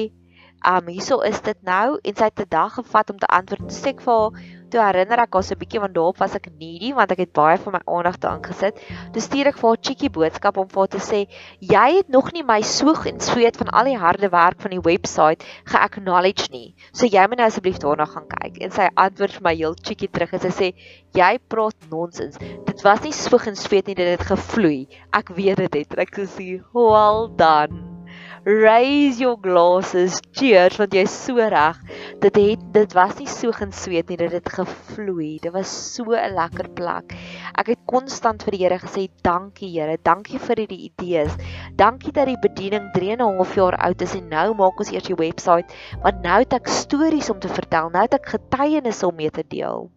"Um 0.67 0.87
hierso 0.87 1.19
is 1.19 1.41
dit 1.41 1.63
nou." 1.63 1.99
En 2.03 2.15
sy 2.15 2.23
het 2.23 2.39
'n 2.39 2.49
dag 2.49 2.73
gevat 2.73 3.09
om 3.09 3.17
te 3.17 3.27
antwoord. 3.27 3.71
Sê 3.71 3.87
ek 3.89 4.01
vir 4.01 4.13
haar, 4.13 4.31
toe 4.71 4.81
herinner 4.81 5.19
ek 5.23 5.33
haar 5.33 5.43
so 5.43 5.55
'n 5.55 5.59
bietjie 5.59 5.81
want 5.83 5.93
daarop 5.95 6.17
was 6.21 6.35
ek 6.35 6.49
needy 6.59 6.93
want 6.93 7.11
ek 7.11 7.23
het 7.23 7.33
baie 7.33 7.57
van 7.57 7.73
my 7.73 7.81
aandag 7.85 8.19
daarin 8.19 8.43
gesit. 8.43 8.79
Toe 9.13 9.21
stuur 9.21 9.47
ek 9.51 9.57
vir 9.57 9.69
haar 9.69 9.81
cheeky 9.81 10.09
boodskap 10.09 10.57
om 10.57 10.67
vir 10.67 10.81
haar 10.81 10.91
te 10.95 11.01
sê, 11.01 11.27
"Jy 11.59 11.97
het 11.97 12.09
nog 12.09 12.31
nie 12.33 12.43
my 12.43 12.61
soeg 12.61 13.05
en 13.07 13.19
sweet 13.19 13.57
van 13.57 13.69
al 13.69 13.85
die 13.85 13.97
harde 13.97 14.29
werk 14.29 14.61
van 14.61 14.71
die 14.71 14.81
webwerf 14.81 15.37
ge-acknowledge 15.65 16.49
nie. 16.51 16.75
So 16.93 17.05
jy 17.05 17.27
moet 17.27 17.37
nou 17.37 17.47
asseblief 17.47 17.77
daarna 17.77 18.05
gaan 18.05 18.27
kyk." 18.27 18.61
En 18.61 18.71
sy 18.71 18.89
antwoord 18.95 19.33
vir 19.33 19.43
my 19.43 19.55
heel 19.55 19.75
cheeky 19.81 20.07
terug 20.07 20.33
en 20.33 20.39
sy 20.39 20.49
sê, 20.49 20.73
"Jy 21.13 21.39
praat 21.47 21.75
nonsens. 21.89 22.37
Dit 22.65 22.81
was 22.83 23.01
nie 23.01 23.11
soeg 23.11 23.47
en 23.47 23.55
sweet 23.55 23.87
nie, 23.87 23.95
dit 23.95 24.19
het 24.19 24.27
gevloei. 24.27 24.87
Ek 25.13 25.29
weet 25.29 25.57
dit 25.57 25.73
het." 25.73 25.97
Ek 25.97 26.15
sê, 26.15 26.61
"Well 26.73 27.29
done." 27.35 27.99
raise 28.45 29.19
your 29.19 29.37
glasses 29.37 30.21
cheers 30.33 30.77
want 30.77 30.93
jy's 30.93 31.11
so 31.11 31.35
reg 31.35 31.77
dit 32.19 32.35
het 32.35 32.63
dit 32.75 32.93
was 32.97 33.13
nie 33.15 33.27
so 33.31 33.53
gesweet 33.55 34.09
nie 34.11 34.17
dit 34.19 34.33
het 34.35 34.49
gevloei 34.51 35.37
dit 35.39 35.53
was 35.55 35.71
so 35.95 36.15
'n 36.19 36.33
lekker 36.35 36.67
plek 36.79 37.13
ek 37.61 37.69
het 37.71 37.85
konstant 37.91 38.43
vir 38.43 38.51
die 38.55 38.63
Here 38.63 38.79
gesê 38.81 39.03
dankie 39.23 39.69
Here 39.75 39.97
dankie 40.03 40.39
vir 40.47 40.61
hierdie 40.61 40.89
idees 40.89 41.37
dankie 41.75 42.11
dat 42.11 42.27
die 42.27 42.41
bediening 42.47 42.89
3 42.97 43.11
en 43.13 43.21
'n 43.21 43.37
half 43.37 43.55
jaar 43.55 43.77
oud 43.87 44.01
is 44.01 44.15
en 44.15 44.27
nou 44.27 44.53
maak 44.53 44.79
ons 44.79 44.91
eers 44.91 45.07
die 45.07 45.15
webwerf 45.15 45.71
want 46.03 46.21
nou 46.21 46.39
het 46.39 46.53
ek 46.59 46.67
stories 46.67 47.29
om 47.29 47.39
te 47.39 47.47
vertel 47.47 47.89
nou 47.89 48.03
het 48.03 48.19
ek 48.19 48.35
getuienisse 48.35 49.07
om 49.07 49.15
mee 49.15 49.31
te 49.31 49.45
deel 49.47 49.89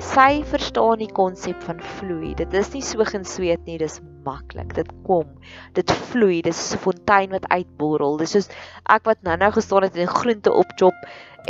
Sy 0.00 0.40
verstaan 0.48 1.02
die 1.02 1.12
konsep 1.12 1.60
van 1.66 1.80
vloei. 1.98 2.32
Dit 2.34 2.54
is 2.54 2.70
nie 2.72 2.80
so 2.80 3.04
gesweet 3.04 3.66
nie, 3.66 3.76
dis 3.76 4.00
maklik. 4.24 4.72
Dit 4.72 4.88
kom. 5.04 5.28
Dit 5.76 5.92
vloei. 6.08 6.40
Dis 6.40 6.72
'n 6.72 6.78
fontein 6.78 7.30
wat 7.30 7.44
uitborrel. 7.52 8.16
Dis 8.16 8.32
soos 8.32 8.48
ek 8.88 9.04
wat 9.04 9.20
nou-nou 9.22 9.50
gestaan 9.52 9.82
het 9.82 9.96
en 9.96 10.08
groente 10.08 10.52
opchop 10.52 10.94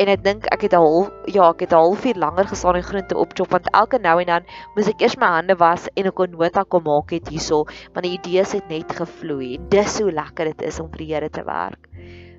en 0.01 0.09
ek 0.09 0.23
dink 0.25 0.47
ek 0.55 0.65
het 0.67 0.75
al 0.77 1.11
ja, 1.29 1.49
ek 1.51 1.67
het 1.67 1.73
'n 1.73 1.83
halfuur 1.85 2.17
langer 2.17 2.49
gestaan 2.49 2.77
en 2.77 2.83
groente 2.83 3.17
opchop 3.17 3.51
want 3.51 3.71
elke 3.71 3.99
nou 3.99 4.21
en 4.21 4.27
dan 4.27 4.45
moet 4.75 4.89
ek 4.89 5.03
eers 5.03 5.17
my 5.17 5.27
hande 5.27 5.57
was 5.57 5.89
en 5.95 6.07
'n 6.07 6.31
nota 6.31 6.65
kom 6.65 6.83
maak 6.83 7.11
het 7.11 7.29
hierso, 7.29 7.65
want 7.93 8.05
die 8.05 8.19
idees 8.19 8.53
het 8.53 8.69
net 8.69 8.93
gevloei. 8.93 9.59
Dis 9.69 9.99
hoe 10.01 10.13
lekker 10.13 10.45
dit 10.45 10.63
is 10.63 10.81
om 10.81 10.89
vir 10.89 10.99
die 10.99 11.15
Here 11.15 11.31
te 11.31 11.45
werk. 11.45 11.89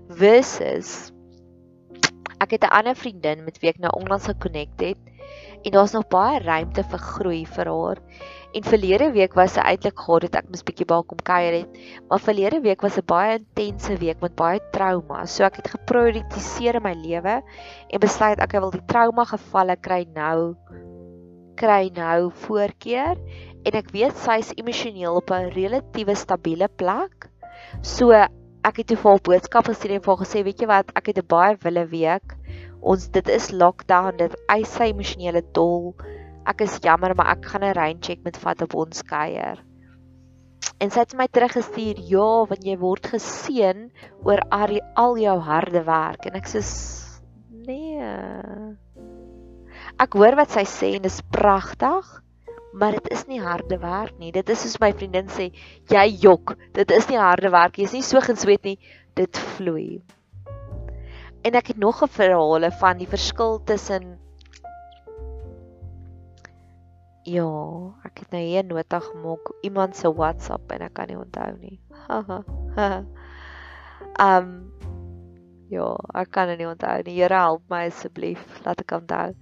Versus 0.10 1.12
ek 2.40 2.52
het 2.52 2.64
'n 2.64 2.74
ander 2.74 2.96
vriendin 2.96 3.44
met 3.44 3.60
wie 3.60 3.70
ek 3.70 3.80
nou 3.80 3.92
onlangs 4.00 4.26
gekonnekt 4.26 4.82
het 4.82 4.98
en 5.64 5.72
daar's 5.72 5.94
nog 5.96 6.08
baie 6.12 6.40
ruimte 6.44 6.84
vir 6.84 7.00
groei 7.00 7.46
vir 7.46 7.70
haar. 7.72 8.02
En 8.54 8.66
verlede 8.68 9.10
week 9.16 9.34
was 9.34 9.56
sy 9.56 9.64
eintlik 9.66 9.98
gehad 9.98 10.28
het 10.28 10.36
ek 10.42 10.50
mis 10.54 10.66
bietjie 10.68 10.86
by 10.90 11.00
kom 11.08 11.22
kuier 11.26 11.56
het, 11.62 11.80
maar 12.10 12.22
verlede 12.22 12.60
week 12.62 12.84
was 12.86 12.98
'n 12.98 13.08
baie 13.08 13.40
intense 13.40 13.98
week 13.98 14.22
met 14.22 14.36
baie 14.36 14.60
trauma. 14.72 15.26
So 15.26 15.44
ek 15.44 15.56
het 15.56 15.74
geprioritiseer 15.76 16.82
my 16.82 16.94
lewe 16.94 17.42
en 17.90 18.00
besluit 18.00 18.40
ek 18.40 18.52
wil 18.52 18.72
die 18.72 18.86
trauma 18.86 19.26
gevalle 19.26 19.76
kry 19.76 20.06
nou 20.14 20.56
kry 21.56 21.92
nou 21.96 22.32
voorkeur 22.46 23.18
en 23.66 23.76
ek 23.80 23.92
weet 23.92 24.16
sy 24.18 24.40
is 24.44 24.54
emosioneel 24.58 25.16
op 25.16 25.32
'n 25.32 25.52
relatiewe 25.56 26.16
stabiele 26.16 26.68
plek. 26.68 27.30
So 27.82 28.12
ek 28.12 28.78
het 28.78 28.88
toe 28.88 28.98
vir 28.98 29.12
haar 29.12 29.24
boodskap 29.24 29.66
gestuur 29.66 29.92
en 29.92 30.02
vir 30.02 30.16
haar 30.16 30.26
gesê, 30.26 30.44
weet 30.44 30.62
jy 30.62 30.68
wat, 30.68 30.92
ek 30.96 31.08
het 31.08 31.18
'n 31.18 31.28
baie 31.28 31.58
wille 31.64 31.86
week 31.88 32.38
ons 32.84 33.08
dit 33.16 33.30
is 33.32 33.52
lockdown 33.52 34.18
dit 34.20 34.36
eis 34.52 34.76
sy 34.76 34.92
emosionele 34.92 35.42
tol 35.56 35.94
ek 36.50 36.64
is 36.66 36.80
jammer 36.84 37.14
maar 37.16 37.36
ek 37.36 37.46
gaan 37.52 37.64
'n 37.64 37.76
rain 37.78 38.00
check 38.02 38.24
met 38.24 38.38
vat 38.38 38.62
op 38.62 38.76
ons 38.76 39.04
kuier. 39.04 39.60
En 40.80 40.92
sy 40.92 41.00
het 41.00 41.16
my 41.16 41.28
teruggestuur 41.28 42.00
ja 42.12 42.32
want 42.50 42.64
jy 42.68 42.76
word 42.80 43.08
geseën 43.14 43.92
oor 44.24 44.42
al 44.52 45.18
jou 45.18 45.38
harde 45.40 45.84
werk. 45.84 46.26
En 46.26 46.36
ek 46.36 46.48
sê 46.48 46.62
nee. 47.68 48.12
Ek 50.00 50.14
hoor 50.14 50.36
wat 50.36 50.52
sy 50.52 50.66
sê 50.68 50.96
en 50.96 51.08
dit 51.08 51.12
is 51.12 51.22
pragtig 51.32 52.20
maar 52.74 52.92
dit 52.92 53.12
is 53.12 53.28
nie 53.28 53.40
harde 53.40 53.78
werk 53.78 54.18
nie. 54.20 54.32
Dit 54.32 54.50
is 54.50 54.62
soos 54.66 54.80
my 54.82 54.92
vriendin 54.92 55.28
sê 55.30 55.52
jy 55.90 56.08
jok. 56.26 56.58
Dit 56.74 56.92
is 56.92 57.08
nie 57.08 57.22
harde 57.22 57.52
werk. 57.52 57.78
Jy 57.78 57.84
is 57.84 57.94
nie 57.94 58.02
so 58.02 58.20
gesweet 58.20 58.64
nie. 58.64 58.80
Dit 59.16 59.38
vloei 59.38 60.02
En 61.44 61.58
ek 61.60 61.68
het 61.68 61.78
nog 61.78 62.04
'n 62.04 62.08
verhale 62.08 62.72
van 62.72 62.98
die 62.98 63.08
verskil 63.08 63.64
tussen 63.64 64.20
Ja, 67.24 67.48
ek 68.04 68.20
het 68.20 68.32
nou 68.32 68.42
hier 68.44 68.64
'n 68.64 68.68
nota 68.68 69.00
gemaak, 69.00 69.52
iemand 69.62 69.96
se 69.96 70.14
WhatsApp 70.14 70.72
en 70.72 70.82
ek 70.82 70.94
kan 70.94 71.08
nie 71.08 71.18
onthou 71.18 71.58
nie. 71.60 71.80
um 74.20 74.72
Ja, 75.74 75.96
ek 76.14 76.32
kan 76.32 76.48
dit 76.48 76.58
nie 76.58 76.68
onthou 76.68 77.02
nie. 77.04 77.16
Here 77.22 77.34
help 77.34 77.62
my 77.70 77.88
asseblief, 77.88 78.44
laat 78.66 78.80
ek 78.80 78.92
onthou. 78.92 79.34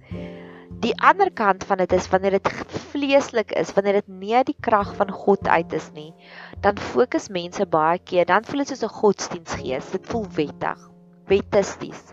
Die 0.80 0.94
ander 1.02 1.30
kant 1.32 1.64
van 1.64 1.78
dit 1.78 1.92
is 1.92 2.08
wanneer 2.08 2.30
dit 2.30 2.48
vleeslik 2.92 3.52
is, 3.52 3.72
wanneer 3.72 3.92
dit 3.92 4.08
nie 4.08 4.44
die 4.44 4.56
krag 4.60 4.94
van 4.96 5.10
God 5.10 5.48
uit 5.48 5.72
is 5.72 5.90
nie, 5.92 6.14
dan 6.60 6.78
fokus 6.78 7.28
mense 7.28 7.66
baie 7.66 7.98
keer, 7.98 8.24
dan 8.26 8.44
voel 8.44 8.58
dit 8.58 8.68
soos 8.68 8.82
'n 8.82 8.94
godsdiensgees. 9.02 9.90
Dit 9.90 10.06
voel 10.06 10.26
wettig 10.34 10.91
wetisties. 11.30 12.12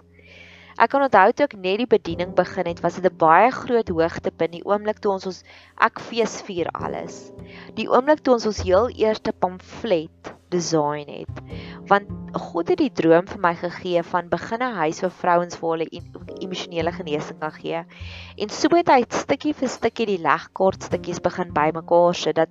Ek 0.79 0.93
kan 0.93 1.03
onthou 1.03 1.31
toe 1.35 1.43
ek 1.43 1.57
net 1.59 1.81
die 1.81 1.89
bediening 1.91 2.31
begin 2.37 2.69
het, 2.69 2.79
was 2.79 2.95
dit 2.95 3.05
'n 3.05 3.17
baie 3.19 3.51
groot 3.51 3.89
hoogtepunt 3.89 4.53
die 4.55 4.63
oomblik 4.63 4.99
toe 5.03 5.11
ons 5.11 5.25
ons 5.27 5.43
ek 5.75 5.99
feesvier 5.99 6.69
alles. 6.71 7.33
Die 7.75 7.89
oomblik 7.91 8.23
toe 8.23 8.33
ons 8.33 8.45
ons 8.45 8.61
heel 8.63 8.87
eerste 8.95 9.33
pamflet 9.33 10.31
design 10.49 11.09
het. 11.11 11.41
Want 11.89 12.07
God 12.33 12.71
het 12.71 12.79
die 12.79 12.93
droom 12.93 13.27
vir 13.27 13.41
my 13.43 13.53
gegee 13.59 14.03
van 14.03 14.29
begin 14.29 14.63
'n 14.63 14.79
huis 14.79 15.01
vir 15.03 15.11
vrouens 15.11 15.59
waar 15.59 15.77
hulle 15.77 16.03
emosionele 16.39 16.91
genesing 16.91 17.39
kan 17.39 17.51
gee. 17.51 17.83
En 18.37 18.49
so 18.49 18.69
het 18.75 18.87
hy 18.87 19.03
stukkie 19.09 19.53
vir 19.53 19.67
stukkie 19.67 20.05
die 20.05 20.21
legkaart 20.21 20.83
stukkies 20.83 21.19
begin 21.19 21.51
bymekaar 21.53 22.15
sit 22.15 22.35
dat 22.35 22.49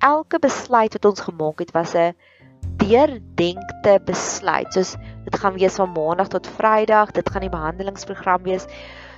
elke 0.00 0.38
besluit 0.38 0.92
wat 0.92 1.04
ons 1.04 1.20
gemaak 1.20 1.58
het 1.58 1.70
was 1.72 1.94
'n 1.94 2.14
deurdenkte 2.78 3.98
besluit. 4.04 4.72
Soos 4.72 4.96
dit 5.24 5.36
gaan 5.36 5.58
wees 5.58 5.76
van 5.80 5.92
maandag 5.92 6.30
tot 6.32 6.46
vrydag, 6.58 7.12
dit 7.16 7.30
gaan 7.30 7.44
die 7.44 7.52
behandelingsprogram 7.52 8.42
wees. 8.46 8.66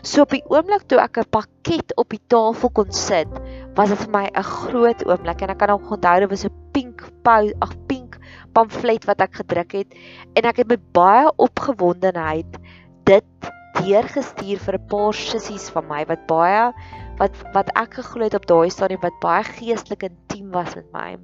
So 0.02 0.24
op 0.24 0.32
die 0.32 0.44
oomblik 0.48 0.86
toe 0.88 0.98
ek 0.98 1.18
'n 1.20 1.28
pakket 1.30 1.92
op 1.96 2.08
die 2.08 2.22
tafel 2.28 2.70
kon 2.70 2.92
sit, 2.92 3.28
was 3.76 3.90
dit 3.90 3.98
vir 3.98 4.10
my 4.10 4.26
'n 4.32 4.42
groot 4.42 5.06
oomblik 5.06 5.42
en 5.42 5.50
ek 5.50 5.58
kan 5.58 5.68
nog 5.68 5.90
onthou 5.90 6.20
dit 6.20 6.30
was 6.30 6.44
'n 6.44 6.54
pink 6.72 7.04
pou, 7.22 7.52
ag 7.60 7.72
pink 7.86 8.18
pamflet 8.54 9.04
wat 9.04 9.20
ek 9.20 9.34
gedruk 9.42 9.72
het 9.72 9.94
en 10.34 10.48
ek 10.48 10.56
het 10.62 10.68
met 10.68 10.92
baie 10.92 11.30
opgewondenheid 11.36 12.58
dit 13.04 13.50
deurgestuur 13.80 14.58
vir 14.58 14.74
'n 14.78 14.86
paar 14.88 15.14
sissies 15.14 15.70
van 15.70 15.86
my 15.88 16.04
wat 16.06 16.26
baie 16.26 16.72
wat 17.18 17.36
wat 17.54 17.68
ek 17.76 17.94
geglo 18.00 18.24
het 18.24 18.34
op 18.34 18.46
daai 18.46 18.70
stadium 18.70 19.00
wat 19.00 19.20
baie 19.20 19.44
geestelik 19.44 20.02
intiem 20.02 20.50
was 20.50 20.74
met 20.74 20.88
my. 20.92 21.18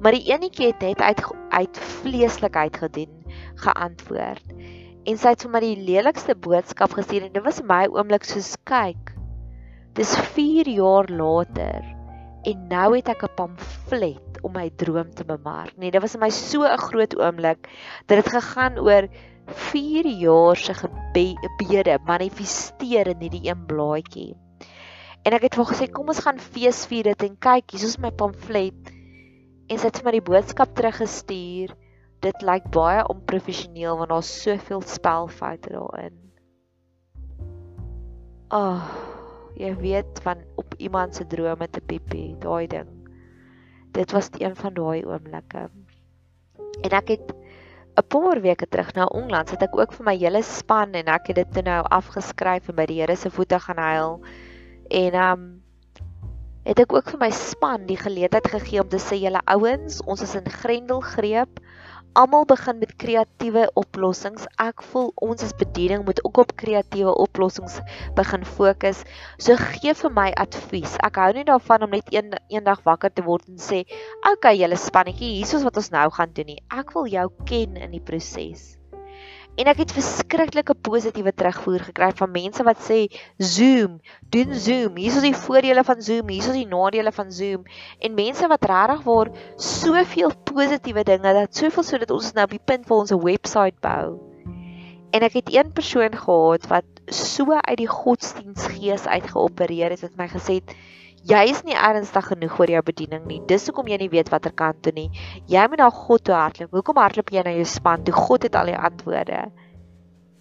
Maar 0.00 0.12
die 0.12 0.32
enetjie 0.32 0.72
het 0.72 0.82
uit 0.82 1.22
uit 1.50 1.78
vleeslikheid 1.78 2.76
gedoen, 2.76 3.12
geantwoord. 3.54 4.54
En 5.06 5.18
sy 5.18 5.32
het 5.34 5.44
vir 5.46 5.52
my 5.52 5.60
die 5.62 5.84
lelikste 5.86 6.34
boodskap 6.34 6.96
gestuur 6.98 7.28
en 7.28 7.32
dit 7.32 7.44
was 7.44 7.62
my 7.62 7.86
oomblik 7.86 8.26
soos 8.26 8.56
kyk. 8.68 9.14
Dis 9.96 10.16
4 10.36 10.68
jaar 10.68 11.08
later 11.08 11.84
en 12.46 12.66
nou 12.70 12.88
het 12.94 13.08
ek 13.08 13.22
'n 13.24 13.36
pamflet 13.36 14.42
om 14.42 14.52
my 14.52 14.70
droom 14.76 15.10
te 15.14 15.24
bemark. 15.24 15.76
Nee, 15.76 15.90
dit 15.90 16.02
was 16.02 16.12
vir 16.12 16.20
my 16.20 16.30
so 16.30 16.62
'n 16.62 16.78
groot 16.78 17.16
oomblik 17.18 17.68
dat 18.06 18.22
dit 18.22 18.28
gegaan 18.28 18.78
oor 18.78 19.08
4 19.46 20.06
jaar 20.06 20.56
se 20.56 20.74
gebede 20.74 21.98
manifesteer 22.06 23.06
in 23.06 23.20
hierdie 23.20 23.48
een 23.48 23.66
blaadjie. 23.66 24.36
En 25.22 25.32
ek 25.32 25.42
het 25.42 25.54
vir 25.54 25.64
gesê 25.64 25.88
kom 25.90 26.08
ons 26.08 26.22
gaan 26.22 26.38
feesvier 26.38 27.02
dit 27.02 27.22
en 27.22 27.38
kyk, 27.38 27.70
hier 27.70 27.84
is 27.84 27.98
my 27.98 28.10
pamflet 28.10 28.95
en 29.66 29.82
het 29.82 30.02
my 30.04 30.14
die 30.14 30.24
boodskap 30.24 30.74
teruggestuur. 30.78 31.74
Dit 32.24 32.42
lyk 32.46 32.70
baie 32.74 33.02
onprofessioneel 33.12 33.98
want 33.98 34.10
daar's 34.10 34.30
soveel 34.42 34.82
spelfoute 34.86 35.72
daarin. 35.74 36.14
Ag, 38.48 38.84
oh, 38.86 39.16
jy 39.58 39.72
weet 39.80 40.20
van 40.22 40.44
op 40.60 40.74
iemand 40.78 41.16
se 41.16 41.26
drome 41.26 41.68
te 41.70 41.80
piepie, 41.80 42.36
daai 42.38 42.66
ding. 42.70 42.90
Dit 43.96 44.12
was 44.12 44.30
een 44.38 44.56
van 44.56 44.74
daai 44.74 45.04
oomblikke. 45.04 45.68
En 46.84 46.90
ek 46.90 47.08
het 47.08 47.34
'n 47.96 48.06
paar 48.08 48.40
weke 48.40 48.68
terug 48.68 48.92
na 48.92 49.04
Ongland, 49.04 49.50
het 49.50 49.62
ek 49.62 49.76
ook 49.78 49.92
vir 49.92 50.04
my 50.04 50.16
hele 50.16 50.42
span 50.42 50.92
en 50.92 51.06
ek 51.06 51.26
het 51.26 51.36
dit 51.36 51.64
nou 51.64 51.82
afgeskryf 51.82 52.68
en 52.68 52.76
by 52.76 52.86
die 52.86 53.00
Here 53.00 53.16
se 53.16 53.30
voete 53.30 53.58
gaan 53.60 53.78
huil. 53.78 54.20
En 54.90 55.14
um 55.14 55.65
het 56.66 56.80
ek 56.82 56.92
ook 56.96 57.12
vir 57.14 57.20
my 57.20 57.28
span 57.30 57.84
die 57.86 57.98
geleentheid 58.00 58.46
gegee 58.50 58.82
om 58.82 58.88
te 58.90 58.98
sê 58.98 59.20
julle 59.22 59.38
ouens, 59.54 60.00
ons 60.02 60.22
is 60.24 60.34
in 60.34 60.48
Grendelgreep. 60.50 61.60
Almal 62.16 62.46
begin 62.48 62.78
met 62.80 62.94
kreatiewe 62.98 63.66
oplossings. 63.76 64.46
Ek 64.58 64.80
voel 64.90 65.10
ons 65.22 65.44
as 65.44 65.52
bediening 65.60 66.02
moet 66.08 66.22
ook 66.24 66.40
op 66.42 66.54
kreatiewe 66.58 67.12
oplossings 67.22 67.76
begin 68.16 68.46
fokus. 68.56 69.02
So 69.38 69.54
gee 69.60 69.94
vir 69.94 70.14
my 70.16 70.30
advies. 70.42 70.96
Ek 71.06 71.20
hou 71.20 71.28
nie 71.36 71.44
daarvan 71.46 71.84
om 71.86 71.92
net 71.92 72.08
een 72.10 72.32
eendag 72.48 72.80
wakker 72.88 73.12
te 73.12 73.22
word 73.26 73.44
en 73.52 73.60
sê, 73.60 73.84
"Oké, 74.24 74.32
okay, 74.32 74.56
julle 74.56 74.80
spannetjie, 74.80 75.36
hier 75.36 75.54
is 75.60 75.62
wat 75.62 75.76
ons 75.76 75.90
nou 75.90 76.10
gaan 76.10 76.32
doen 76.32 76.46
nie." 76.46 76.62
Ek 76.72 76.94
wil 76.94 77.06
jou 77.06 77.30
ken 77.44 77.76
in 77.76 77.90
die 77.92 78.00
proses. 78.00 78.76
En 79.56 79.70
ek 79.70 79.78
het 79.80 79.92
verskriklike 79.96 80.74
positiewe 80.84 81.32
terugvoer 81.32 81.86
gekry 81.86 82.10
van 82.18 82.32
mense 82.34 82.64
wat 82.66 82.80
sê 82.84 82.98
Zoom, 83.40 83.94
doen 84.34 84.52
Zoom. 84.52 84.98
Hier 85.00 85.14
is 85.16 85.24
die 85.24 85.32
voordele 85.32 85.84
van 85.84 86.02
Zoom, 86.04 86.28
hier 86.28 86.44
is 86.44 86.58
die 86.58 86.66
nadele 86.68 87.12
van 87.12 87.32
Zoom. 87.32 87.64
En 88.04 88.18
mense 88.18 88.50
wat 88.52 88.68
regtig 88.68 89.06
waar 89.06 89.30
soveel 89.56 90.34
positiewe 90.50 91.06
dinge 91.08 91.32
dat 91.38 91.56
soveel 91.56 91.88
sodat 91.88 92.12
ons 92.12 92.34
nou 92.36 92.44
op 92.44 92.52
die 92.52 92.66
punt 92.68 92.84
waar 92.88 92.98
ons 92.98 93.14
'n 93.16 93.22
webwerf 93.24 93.80
bou. 93.80 94.18
En 95.16 95.24
ek 95.24 95.40
het 95.40 95.54
een 95.54 95.72
persoon 95.72 96.12
gehad 96.12 96.66
wat 96.68 96.84
so 97.06 97.48
uit 97.56 97.78
die 97.80 97.88
godsdiensgees 97.88 99.06
uitgeopereer 99.06 99.90
het 99.90 100.04
wat 100.04 100.16
my 100.20 100.28
gesê 100.28 100.60
het 100.60 100.76
jy 101.26 101.42
is 101.50 101.62
nie 101.66 101.74
ernstig 101.74 102.28
genoeg 102.30 102.54
vir 102.60 102.72
jou 102.76 102.82
bediening 102.86 103.24
nie. 103.26 103.40
Dis 103.50 103.66
hoekom 103.68 103.88
jy 103.90 103.98
nie 104.04 104.10
weet 104.12 104.30
watter 104.30 104.54
kant 104.54 104.82
toe 104.86 104.92
nie. 104.94 105.08
Jy 105.50 105.64
moet 105.70 105.82
na 105.82 105.88
God 105.90 106.24
toe 106.26 106.36
hardloop. 106.36 106.74
Hoekom 106.76 107.00
hardloop 107.02 107.32
jy 107.34 107.42
na 107.46 107.54
jou 107.56 107.66
span 107.70 108.04
toe? 108.06 108.14
God 108.14 108.46
het 108.46 108.58
al 108.58 108.70
die 108.70 108.78
antwoorde. 108.78 109.40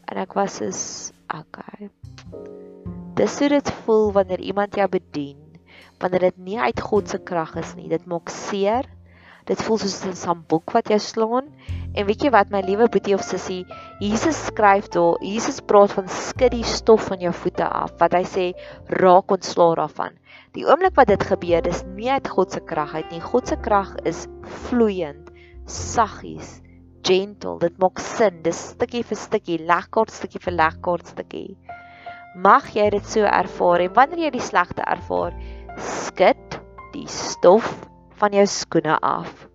En 0.05 0.21
ek 0.21 0.35
was 0.37 0.59
is 0.61 0.81
okay. 1.33 1.89
Dis 3.17 3.39
hoe 3.41 3.49
dit 3.55 3.71
voel 3.85 4.11
wanneer 4.13 4.43
iemand 4.43 4.75
jou 4.77 4.85
bedien, 4.91 5.39
wanneer 6.03 6.27
dit 6.29 6.37
nie 6.51 6.59
uit 6.59 6.81
God 6.83 7.09
se 7.09 7.17
krag 7.17 7.55
is 7.57 7.73
nie. 7.79 7.89
Dit 7.89 8.05
maak 8.05 8.29
seer. 8.29 8.85
Dit 9.45 9.61
voel 9.61 9.77
soos 9.77 10.05
'n 10.05 10.17
sambok 10.17 10.71
wat 10.73 10.89
jou 10.89 10.99
slaan. 10.99 11.49
En 11.95 12.05
weet 12.05 12.23
jy 12.25 12.29
wat 12.33 12.49
my 12.49 12.61
liewe 12.65 12.89
boetie 12.89 13.13
of 13.15 13.21
sussie, 13.23 13.65
Jesus 13.99 14.45
skryf 14.45 14.89
daar, 14.89 15.21
Jesus 15.21 15.61
praat 15.61 15.93
van 15.95 16.07
skud 16.09 16.51
die 16.51 16.63
stof 16.63 17.05
van 17.07 17.19
jou 17.19 17.33
voete 17.33 17.67
af. 17.67 17.93
Wat 17.99 18.13
hy 18.13 18.23
sê, 18.23 18.45
raak 18.89 19.31
ontslae 19.31 19.75
daarvan. 19.75 20.17
Die 20.55 20.63
oomblik 20.63 20.95
wat 20.95 21.09
dit 21.11 21.23
gebeur, 21.27 21.63
dis 21.65 21.81
nie 21.97 22.07
uit 22.07 22.27
God 22.31 22.53
se 22.55 22.61
krag 22.63 22.93
uit 22.95 23.09
nie. 23.11 23.19
God 23.19 23.49
se 23.51 23.57
krag 23.59 23.91
is 24.07 24.23
vloeiend, 24.67 25.31
saggies, 25.67 26.61
gentle. 27.03 27.57
Dit 27.59 27.75
maak 27.83 27.99
sin. 27.99 28.39
Dis 28.45 28.61
stukkie 28.71 29.03
vir 29.03 29.19
stukkie, 29.19 29.59
legkaart 29.67 30.13
stukkie 30.15 30.39
vir 30.45 30.55
legkaart 30.55 31.11
stukkie. 31.11 31.49
Mag 32.39 32.69
jy 32.75 32.87
dit 32.95 33.07
so 33.07 33.27
ervaar 33.27 33.83
en 33.83 33.93
wanneer 33.95 34.27
jy 34.27 34.31
die 34.37 34.43
slegte 34.43 34.83
ervaar, 34.87 35.35
skud 35.79 36.59
die 36.95 37.07
stof 37.11 37.67
van 38.19 38.35
jou 38.35 38.47
skoene 38.47 38.95
af. 39.03 39.45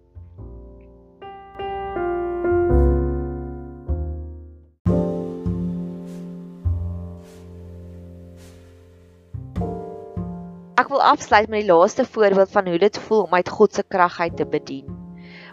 Ek 10.81 10.88
wil 10.88 11.03
afsluit 11.05 11.51
met 11.53 11.61
die 11.61 11.69
laaste 11.69 12.07
voorbeeld 12.09 12.53
van 12.55 12.69
hoe 12.71 12.79
dit 12.81 12.99
voel 13.05 13.27
om 13.27 13.35
uit 13.37 13.49
God 13.53 13.75
se 13.77 13.83
krag 13.85 14.14
uit 14.21 14.37
te 14.37 14.47
bedien. 14.49 14.95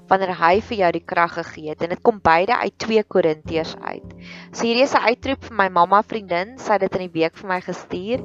Wanneer 0.08 0.32
hy 0.40 0.62
vir 0.63 0.78
jou 0.80 0.92
die 0.96 1.04
krag 1.04 1.34
gegee 1.36 1.74
het 1.74 1.82
en 1.84 1.92
dit 1.92 2.02
kom 2.08 2.22
beide 2.24 2.56
uit 2.62 2.78
2 2.80 3.04
Korintiërs 3.12 3.74
uit. 3.82 4.13
So 4.54 4.63
hierdie 4.63 4.86
is 4.86 4.96
'n 4.96 5.04
uitroep 5.10 5.44
vir 5.50 5.58
my 5.62 5.68
mamma 5.80 6.00
vriendin, 6.13 6.56
sy 6.58 6.78
het 6.78 6.86
dit 6.86 6.96
in 6.96 7.04
die 7.10 7.20
week 7.20 7.36
vir 7.36 7.50
my 7.50 7.60
gestuur. 7.66 8.24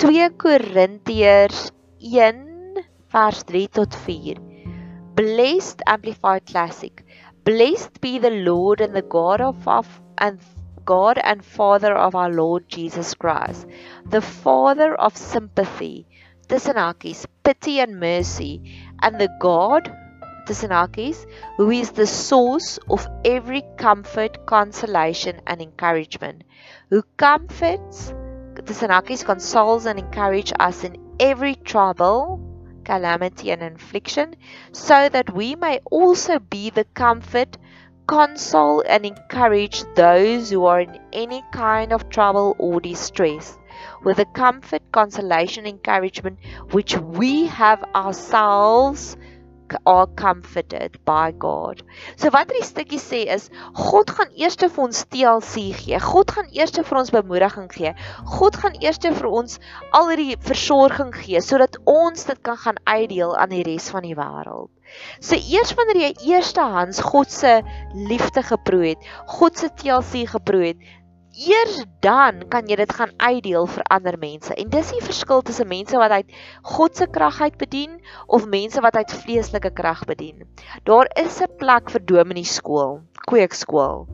2 0.00 0.30
Korintiërs 0.44 1.68
1 2.00 2.80
vers 3.12 3.44
3 3.44 3.68
tot 3.68 3.94
4. 4.06 4.40
Blessed 5.20 5.84
Amplified 5.84 6.46
Classic. 6.46 7.04
Blessed 7.44 8.00
be 8.00 8.18
the 8.18 8.32
Lord 8.48 8.80
and 8.80 8.94
the 8.94 9.04
God 9.04 9.42
of 9.42 9.68
our 9.68 9.84
and 10.16 10.40
God 10.86 11.18
and 11.18 11.44
Father 11.44 11.92
of 11.92 12.14
our 12.14 12.32
Lord 12.32 12.64
Jesus 12.68 13.12
Christ, 13.12 13.66
the 14.08 14.22
Father 14.22 14.94
of 14.94 15.14
sympathy 15.14 16.06
tussen 16.48 16.76
pity 17.42 17.80
and 17.80 18.00
mercy 18.00 18.62
and 19.02 19.20
the 19.20 19.28
God 19.40 19.94
tussen 20.46 20.70
who 21.56 21.70
is 21.70 21.90
the 21.90 22.06
source 22.06 22.78
of 22.88 23.06
every 23.24 23.62
comfort, 23.76 24.46
consolation 24.46 25.40
and 25.46 25.60
encouragement 25.60 26.44
who 26.90 27.02
comforts 27.18 28.14
tussen 28.64 28.90
consoles 29.26 29.86
and 29.86 29.98
encourage 29.98 30.52
us 30.58 30.84
in 30.84 30.96
every 31.20 31.54
trouble 31.54 32.40
calamity 32.84 33.50
and 33.50 33.62
affliction 33.62 34.34
so 34.72 35.10
that 35.10 35.32
we 35.34 35.54
may 35.54 35.78
also 35.90 36.38
be 36.38 36.70
the 36.70 36.84
comfort 36.94 37.58
console 38.06 38.82
and 38.88 39.04
encourage 39.04 39.84
those 39.94 40.48
who 40.48 40.64
are 40.64 40.80
in 40.80 40.98
any 41.12 41.42
kind 41.52 41.92
of 41.92 42.08
trouble 42.08 42.56
or 42.58 42.80
distress 42.80 43.58
with 44.04 44.16
the 44.16 44.26
comfort, 44.26 44.82
consolation, 44.92 45.66
encouragement 45.66 46.38
which 46.70 46.96
we 46.96 47.46
have 47.46 47.82
ourselves 47.94 49.16
are 49.86 50.06
comforted 50.06 50.98
by 51.04 51.32
God. 51.32 51.82
So 52.16 52.30
wat 52.32 52.48
hierdie 52.48 52.66
stukkie 52.66 53.00
sê 53.02 53.24
is 53.34 53.48
God 53.76 54.10
gaan 54.16 54.32
eers 54.36 54.56
vir 54.60 54.80
ons 54.84 55.04
TLC 55.12 55.66
gee. 55.76 56.00
God 56.04 56.32
gaan 56.36 56.48
eers 56.56 56.74
vir 56.78 57.00
ons 57.02 57.12
bemoediging 57.14 57.68
gee. 57.74 57.92
God 58.38 58.56
gaan 58.62 58.78
eers 58.80 59.00
vir 59.02 59.28
ons 59.28 59.58
al 59.92 60.10
hierdie 60.12 60.38
versorging 60.48 61.12
gee 61.20 61.42
sodat 61.44 61.78
ons 61.84 62.28
dit 62.30 62.42
kan 62.42 62.56
gaan 62.64 62.80
uitdeel 62.86 63.36
aan 63.36 63.52
die 63.52 63.64
res 63.68 63.90
van 63.94 64.06
die 64.08 64.16
wêreld. 64.18 64.70
So 65.20 65.36
eers 65.36 65.74
wanneer 65.76 66.00
jy 66.00 66.12
eerstehands 66.32 67.02
God 67.04 67.32
se 67.32 67.58
liefde 67.92 68.42
geproe 68.42 68.94
het, 68.94 69.10
God 69.28 69.60
se 69.60 69.68
TLC 69.68 70.24
geproe 70.32 70.70
het, 70.70 70.86
eers 71.38 71.84
dan 72.02 72.40
kan 72.50 72.66
jy 72.66 72.76
dit 72.80 72.92
gaan 72.98 73.12
uitdeel 73.22 73.66
vir 73.70 73.84
ander 73.94 74.16
mense. 74.18 74.54
En 74.58 74.70
dis 74.72 74.90
die 74.90 75.02
verskil 75.04 75.42
tussen 75.46 75.70
mense 75.70 75.98
wat 76.00 76.10
uit 76.10 76.36
God 76.74 76.96
se 76.98 77.06
krag 77.06 77.40
uit 77.40 77.58
bedien 77.60 77.98
of 78.26 78.48
mense 78.50 78.82
wat 78.82 78.98
uit 78.98 79.14
vleeslike 79.22 79.70
krag 79.78 80.04
bedien. 80.10 80.42
Daar 80.84 81.06
is 81.14 81.40
'n 81.40 81.56
plek 81.58 81.90
vir 81.90 82.04
dominee 82.04 82.44
skool, 82.44 83.00
kweekskool. 83.30 84.08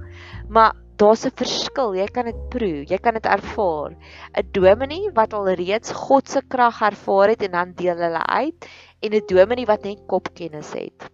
Maar 0.49 0.75
daar's 0.97 1.25
'n 1.25 1.33
verskil. 1.35 1.95
Jy 1.95 2.07
kan 2.07 2.25
dit 2.25 2.49
proe, 2.51 2.85
jy 2.87 2.99
kan 2.99 3.15
dit 3.15 3.27
ervaar. 3.27 3.97
'n 4.37 4.49
Dominee 4.53 5.11
wat 5.15 5.33
al 5.33 5.49
reeds 5.49 5.93
God 5.93 6.29
se 6.29 6.43
krag 6.49 6.83
ervaar 6.83 7.29
het 7.29 7.43
en 7.43 7.51
dan 7.51 7.73
deel 7.73 7.97
hulle 7.97 8.27
uit 8.27 8.69
en 9.01 9.13
'n 9.13 9.27
dominee 9.27 9.67
wat 9.67 9.83
net 9.83 10.07
kopkennis 10.07 10.73
het. 10.73 11.11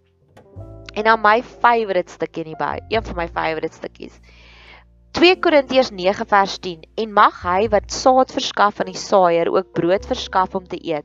En 0.93 1.03
dan 1.03 1.21
my 1.21 1.41
favourite 1.43 2.11
stukkie 2.11 2.43
in 2.43 2.49
die 2.49 2.65
Bybel, 2.65 2.85
een 2.89 3.03
van 3.03 3.15
my 3.15 3.27
favourite 3.27 3.75
stukkies. 3.75 4.19
2 5.11 5.39
Korintiërs 5.43 5.91
9 5.91 6.25
vers 6.25 6.53
10 6.63 6.83
en 7.03 7.13
mag 7.13 7.41
hy 7.43 7.65
wat 7.73 7.91
saad 7.91 8.31
verskaf 8.31 8.79
aan 8.79 8.91
die 8.93 8.99
saaier 8.99 9.49
ook 9.51 9.73
brood 9.75 10.05
verskaf 10.07 10.55
om 10.55 10.63
te 10.71 10.79
eet 10.79 11.03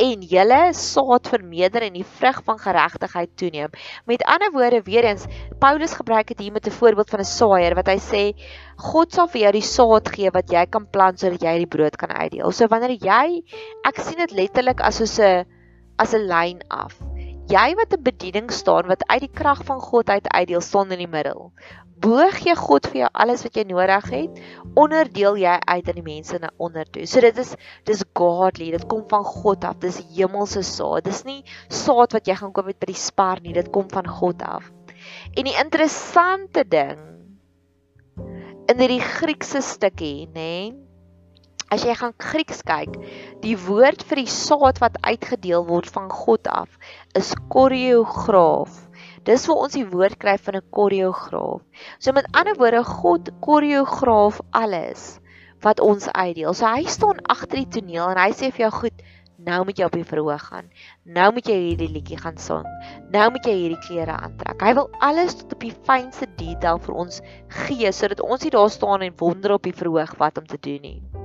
en 0.00 0.24
julle 0.24 0.58
saad 0.76 1.28
vermeerder 1.30 1.84
en 1.86 1.94
die 1.98 2.06
vrug 2.06 2.40
van 2.46 2.58
geregtigheid 2.58 3.30
toeneem. 3.38 3.70
Met 4.08 4.24
ander 4.24 4.50
woorde 4.54 4.82
weer 4.86 5.04
eens 5.04 5.26
Paulus 5.62 5.94
gebruik 5.98 6.32
dit 6.32 6.38
hier 6.46 6.52
met 6.52 6.66
'n 6.66 6.78
voorbeeld 6.80 7.10
van 7.10 7.20
'n 7.20 7.24
saaier 7.24 7.74
wat 7.74 7.86
hy 7.86 7.98
sê 7.98 8.24
God 8.76 9.12
sal 9.12 9.28
vir 9.28 9.40
jou 9.40 9.52
die 9.52 9.68
saad 9.76 10.08
gee 10.08 10.30
wat 10.30 10.50
jy 10.50 10.66
kan 10.66 10.90
plant 10.90 11.20
sodat 11.20 11.42
jy 11.42 11.58
die 11.58 11.72
brood 11.76 11.96
kan 11.96 12.10
uitdeel. 12.10 12.50
So 12.52 12.66
wanneer 12.66 12.96
jy 12.98 13.42
ek 13.84 14.00
sien 14.00 14.18
dit 14.18 14.32
letterlik 14.32 14.80
as 14.80 14.96
soos 14.96 15.18
'n 15.18 15.44
as 15.98 16.14
'n 16.14 16.26
lyn 16.26 16.60
af. 16.68 16.98
Jy 17.48 17.74
wat 17.74 17.92
'n 17.92 18.02
bediening 18.02 18.50
staan 18.50 18.86
wat 18.86 19.06
uit 19.08 19.20
die 19.20 19.34
krag 19.34 19.64
van 19.64 19.80
God 19.80 20.08
uit 20.08 20.28
uitdeel 20.28 20.60
staan 20.60 20.90
in 20.92 20.98
die 20.98 21.06
middel 21.06 21.52
boog 22.00 22.38
jy 22.46 22.54
God 22.58 22.88
vir 22.90 23.02
jou 23.02 23.10
alles 23.24 23.44
wat 23.46 23.58
jy 23.58 23.64
nodig 23.68 24.08
het, 24.14 24.40
onderdeel 24.78 25.38
jy 25.40 25.56
uit 25.58 25.90
aan 25.90 25.98
die 26.00 26.06
mense 26.06 26.40
na 26.40 26.50
onder 26.56 26.88
toe. 26.88 27.06
So 27.06 27.22
dit 27.24 27.38
is 27.42 27.54
dis 27.88 28.04
godly, 28.16 28.70
dit 28.74 28.86
kom 28.90 29.04
van 29.10 29.24
God 29.26 29.64
af. 29.68 29.78
Dis 29.84 30.00
hemelse 30.14 30.64
saad. 30.66 31.04
Dis 31.08 31.24
nie 31.28 31.40
saad 31.68 32.16
wat 32.16 32.28
jy 32.28 32.36
gaan 32.40 32.54
koop 32.56 32.70
by 32.72 32.90
die 32.90 32.98
spar 32.98 33.42
nie, 33.44 33.56
dit 33.56 33.70
kom 33.74 33.88
van 33.92 34.08
God 34.08 34.44
af. 34.46 34.70
En 35.36 35.48
die 35.48 35.56
interessante 35.56 36.64
ding 36.68 37.00
in 38.70 38.78
hierdie 38.78 39.02
Griekse 39.02 39.62
stukkie, 39.64 40.28
nê? 40.30 40.36
Nee, 40.36 40.70
as 41.70 41.84
jy 41.86 41.94
gaan 41.94 42.14
Grieks 42.18 42.64
kyk, 42.66 42.96
die 43.44 43.54
woord 43.66 44.02
vir 44.08 44.24
die 44.24 44.30
saad 44.30 44.80
wat 44.82 44.98
uitgedeel 45.06 45.64
word 45.68 45.86
van 45.94 46.10
God 46.10 46.50
af 46.50 46.70
is 47.18 47.30
choreograaf. 47.52 48.74
Dis 49.28 49.42
waar 49.46 49.66
ons 49.66 49.74
die 49.76 49.84
woord 49.84 50.16
kry 50.22 50.36
van 50.40 50.56
'n 50.56 50.68
koreograaf. 50.72 51.60
So 51.98 52.12
met 52.16 52.28
ander 52.32 52.56
woorde, 52.56 52.84
God 52.84 53.30
koreograaf 53.44 54.40
alles 54.50 55.20
wat 55.60 55.80
ons 55.80 56.08
uitdeel. 56.08 56.54
So 56.54 56.66
hy 56.66 56.84
staan 56.88 57.20
agter 57.28 57.60
die 57.60 57.68
toneel 57.68 58.10
en 58.14 58.20
hy 58.22 58.30
sê 58.32 58.50
vir 58.50 58.64
jou, 58.64 58.70
"Goed, 58.70 59.02
nou 59.36 59.64
moet 59.64 59.78
jy 59.78 59.84
op 59.84 59.92
die 59.92 60.04
verhoog 60.04 60.42
gaan. 60.48 60.70
Nou 61.04 61.32
moet 61.32 61.46
jy 61.46 61.58
hierdie 61.68 61.92
liedjie 61.92 62.16
gaan 62.16 62.36
sing. 62.38 62.64
Nou 63.10 63.30
moet 63.30 63.44
jy 63.44 63.52
hierdie 63.52 63.86
klere 63.88 64.16
aantrek." 64.16 64.62
Hy 64.62 64.74
wil 64.74 64.90
alles 65.00 65.34
tot 65.34 65.52
op 65.52 65.60
die 65.60 65.76
fynste 65.84 66.26
detail 66.36 66.78
vir 66.78 66.94
ons 66.94 67.20
gee 67.48 67.92
sodat 67.92 68.20
ons 68.20 68.42
nie 68.42 68.50
daar 68.50 68.70
staan 68.70 69.02
en 69.02 69.12
wonder 69.16 69.52
op 69.52 69.62
die 69.62 69.76
verhoog 69.76 70.16
wat 70.16 70.38
om 70.38 70.46
te 70.46 70.58
doen 70.60 70.80
nie. 70.80 71.19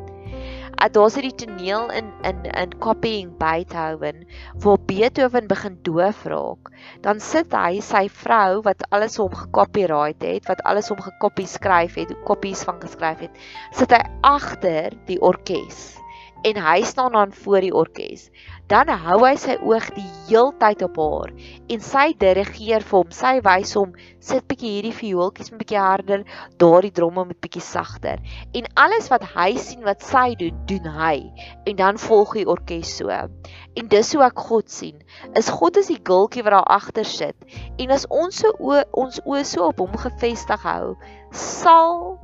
Uh, 0.76 0.90
daar's 0.92 1.16
hierdie 1.16 1.36
toneel 1.40 1.90
in 1.96 2.12
in 2.28 2.44
in 2.52 2.78
copying 2.84 3.32
Beethoven 3.40 4.28
waar 4.64 4.78
Beethoven 4.86 5.48
begin 5.48 5.80
doof 5.88 6.24
raak. 6.28 6.72
Dan 7.02 7.20
sit 7.20 7.56
hy 7.56 7.80
sy 7.80 8.06
vrou 8.12 8.62
wat 8.68 8.84
alles 8.92 9.16
hom 9.22 9.32
gekopyright 9.32 10.24
het, 10.24 10.48
wat 10.52 10.64
alles 10.68 10.92
hom 10.92 11.00
gekopie 11.00 11.48
skryf 11.48 11.96
het, 11.96 12.12
kopies 12.28 12.64
van 12.68 12.82
geskryf 12.84 13.24
het, 13.24 13.46
sit 13.72 13.96
hy 13.96 14.04
agter 14.36 14.98
die 15.08 15.22
orkes 15.22 15.96
en 16.44 16.58
hy 16.62 16.82
staan 16.84 17.12
dan 17.12 17.34
voor 17.34 17.62
die 17.62 17.74
orkes. 17.74 18.30
Dan 18.68 18.90
hou 18.90 19.20
hy 19.22 19.36
sy 19.38 19.56
oog 19.62 19.88
die 19.94 20.08
heeltyd 20.28 20.82
op 20.88 20.96
haar 20.98 21.32
en 21.70 21.84
sy 21.86 22.06
dirigeer 22.18 22.82
vir 22.82 22.98
hom. 22.98 23.12
Sy 23.14 23.34
wys 23.46 23.76
hom 23.78 23.94
sit 24.20 24.48
bietjie 24.50 24.72
hierdie 24.76 24.94
viooltjies 24.98 25.52
'n 25.54 25.60
bietjie 25.62 25.82
harder, 25.82 26.24
daardie 26.58 26.92
dromme 26.92 27.26
met 27.30 27.40
bietjie 27.42 27.62
sagter. 27.62 28.22
En 28.54 28.66
alles 28.86 29.10
wat 29.14 29.24
hy 29.36 29.56
sien 29.58 29.84
wat 29.86 30.02
sy 30.02 30.36
doen, 30.36 30.58
doen 30.66 30.90
hy. 30.98 31.32
En 31.66 31.76
dan 31.76 32.02
volg 32.02 32.34
die 32.34 32.48
orkes 32.50 32.98
so. 32.98 33.10
En 33.10 33.88
dis 33.88 34.14
hoe 34.14 34.24
ek 34.26 34.40
God 34.50 34.70
sien. 34.72 34.98
Is 35.36 35.50
God 35.50 35.78
is 35.78 35.88
die 35.94 36.02
gultjie 36.02 36.44
wat 36.44 36.58
daar 36.58 36.74
agter 36.80 37.06
sit. 37.06 37.38
En 37.78 37.92
as 37.92 38.08
ons 38.10 38.36
so 38.36 38.50
o, 38.60 38.82
ons 38.94 39.22
oë 39.26 39.44
so 39.46 39.70
op 39.70 39.80
hom 39.80 39.98
gefestig 39.98 40.62
hou, 40.66 40.96
sal 41.32 42.18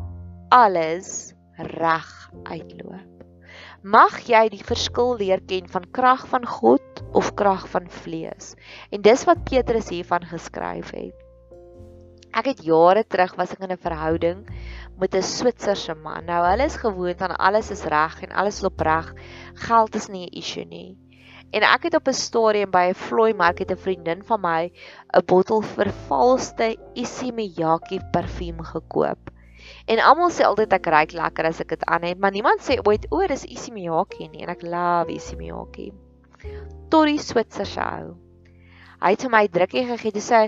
alles 0.50 1.34
reg 1.58 2.32
uitloop. 2.50 3.20
Mag 3.82 4.20
jy 4.30 4.44
die 4.54 4.62
verskil 4.62 5.15
leer 5.17 5.39
ken 5.50 5.65
van 5.65 5.88
krag 5.89 6.28
van 6.30 6.44
God 6.46 7.00
of 7.17 7.32
krag 7.34 7.63
van 7.74 7.88
vlees. 7.89 8.52
En 8.94 9.02
dis 9.02 9.24
wat 9.26 9.41
Petrus 9.50 9.89
hiervan 9.89 10.22
geskryf 10.30 10.91
het. 10.94 11.17
Ek 12.38 12.52
het 12.52 12.62
jare 12.62 13.02
terug 13.02 13.34
was 13.39 13.56
ek 13.56 13.65
in 13.65 13.74
'n 13.74 13.82
verhouding 13.82 14.46
met 15.02 15.15
'n 15.17 15.26
Switserse 15.26 15.96
man. 15.96 16.30
Nou 16.30 16.46
hulle 16.46 16.70
is 16.70 16.78
gewoond 16.78 17.22
aan 17.22 17.36
alles 17.41 17.72
is 17.72 17.84
reg 17.84 18.22
en 18.22 18.38
alles 18.38 18.62
loop 18.62 18.80
reg. 18.80 19.15
Geld 19.65 19.96
is 19.96 20.10
nie 20.10 20.30
'n 20.30 20.38
issue 20.38 20.65
nie. 20.65 20.96
En 21.50 21.63
ek 21.63 21.89
het 21.89 21.96
op 21.96 22.08
'n 22.08 22.13
stadium 22.13 22.70
by 22.70 22.94
'n 22.94 22.94
vlooi 22.94 23.34
mark 23.34 23.65
het 23.65 23.72
'n 23.72 23.82
vriendin 23.82 24.24
van 24.24 24.41
my 24.41 24.72
'n 25.10 25.26
bottel 25.26 25.62
vervalste 25.62 26.78
Issey 26.94 27.32
Miyake 27.32 28.00
parfuum 28.12 28.62
gekoop. 28.62 29.32
En 29.88 30.01
almal 30.03 30.31
sê 30.34 30.45
altyd 30.47 30.73
ek 30.77 30.89
ruik 30.93 31.15
lekker 31.17 31.47
as 31.49 31.62
ek 31.63 31.75
dit 31.75 31.86
aan 31.88 32.05
het, 32.07 32.19
maar 32.19 32.34
niemand 32.36 32.63
sê 32.65 32.79
ooit 32.81 33.07
o, 33.12 33.21
dis 33.27 33.47
Issey 33.47 33.73
Miyake 33.75 34.27
nie 34.27 34.45
en 34.45 34.53
ek 34.53 34.65
love 34.65 35.13
Issey 35.13 35.38
Miyake. 35.39 35.91
Tori 36.91 37.17
Switser 37.21 37.67
show. 37.69 38.13
Hy 39.01 39.15
het 39.15 39.25
my 39.34 39.47
drukkie 39.49 39.88
gegee 39.89 40.13
te 40.15 40.23
sê 40.23 40.45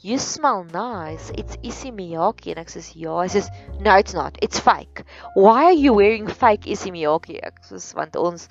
You 0.00 0.18
smell 0.18 0.62
nice. 0.70 1.32
It's 1.34 1.56
Issey 1.66 1.90
Miyake 1.90 2.52
en 2.52 2.60
ek 2.62 2.68
sê 2.70 2.84
ja, 2.94 3.16
hy 3.18 3.30
sê 3.34 3.42
no 3.82 3.96
it's 3.98 4.14
not. 4.14 4.38
It's 4.40 4.60
fake. 4.62 5.02
Why 5.34 5.72
are 5.72 5.78
you 5.78 5.94
wearing 5.96 6.28
fake 6.30 6.70
Issey 6.70 6.92
Miyake? 6.94 7.40
Ek 7.42 7.64
sê 7.66 7.80
want 7.98 8.14
ons 8.14 8.46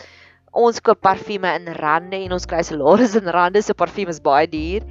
ons 0.58 0.82
koop 0.84 1.00
parfume 1.00 1.48
in 1.60 1.70
rande 1.78 2.20
en 2.20 2.36
ons 2.36 2.50
kry 2.50 2.60
salarisse 2.66 3.22
in 3.22 3.32
rande, 3.32 3.62
so 3.64 3.78
parfume 3.78 4.12
is 4.12 4.20
baie 4.24 4.50
duur. 4.52 4.84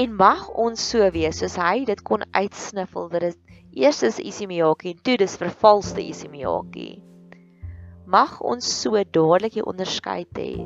En 0.00 0.16
mag 0.16 0.48
ons 0.58 0.82
so 0.90 1.06
wees 1.14 1.38
soos 1.38 1.54
hy 1.60 1.84
dit 1.86 2.02
kon 2.02 2.26
uitsniffel 2.34 3.06
dat 3.12 3.28
dit 3.28 3.49
Eers 3.70 4.02
is 4.02 4.18
Isimiyaki 4.18 4.90
en 4.90 5.02
toe 5.06 5.14
dis 5.20 5.36
vervalste 5.38 6.02
Isimiyaki. 6.02 6.88
Mag 8.10 8.40
ons 8.42 8.66
so 8.66 8.98
dadelik 8.98 9.54
die 9.54 9.62
onderskeid 9.62 10.40
hê 10.40 10.56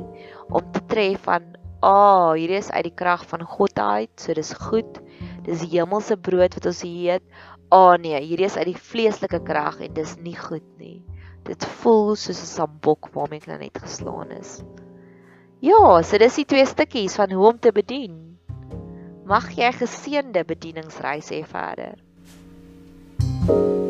om 0.49 0.71
te 0.73 0.81
tref 0.89 1.27
van 1.27 1.51
ah, 1.85 1.91
oh, 1.91 2.31
hierdie 2.33 2.57
is 2.57 2.71
uit 2.73 2.87
die 2.87 2.95
krag 2.97 3.27
van 3.29 3.43
God 3.45 3.77
uit, 3.77 4.09
so 4.17 4.33
dis 4.33 4.49
goed. 4.57 4.97
Dis 5.45 5.61
die 5.61 5.75
hemelse 5.75 6.17
brood 6.17 6.57
wat 6.57 6.69
ons 6.71 6.81
eet. 6.87 7.21
Ah 7.69 7.91
oh, 7.91 7.99
nee, 8.01 8.17
hierdie 8.25 8.47
is 8.49 8.57
uit 8.57 8.71
die 8.71 8.81
vleeslike 8.89 9.43
krag 9.45 9.77
en 9.85 9.93
dis 9.93 10.15
nie 10.25 10.33
goed 10.39 10.65
nie. 10.81 11.03
Dit 11.45 11.61
voel 11.83 12.15
soos 12.17 12.41
'n 12.41 12.49
sambok 12.55 13.11
waarmee 13.13 13.43
ek 13.43 13.47
nou 13.51 13.59
net 13.61 13.77
geslaan 13.85 14.33
is. 14.33 14.63
Ja, 15.61 16.01
so 16.01 16.17
dis 16.17 16.41
die 16.41 16.49
twee 16.49 16.65
stukkies 16.65 17.21
van 17.21 17.29
hoe 17.31 17.53
om 17.53 17.59
te 17.61 17.71
bedien. 17.71 18.39
Mag 19.29 19.53
jy 19.53 19.69
geseënde 19.77 20.41
bedieningsreis 20.43 21.29
hê 21.29 21.45
verder. 21.45 22.04
Thank 23.47 23.59
you 23.59 23.84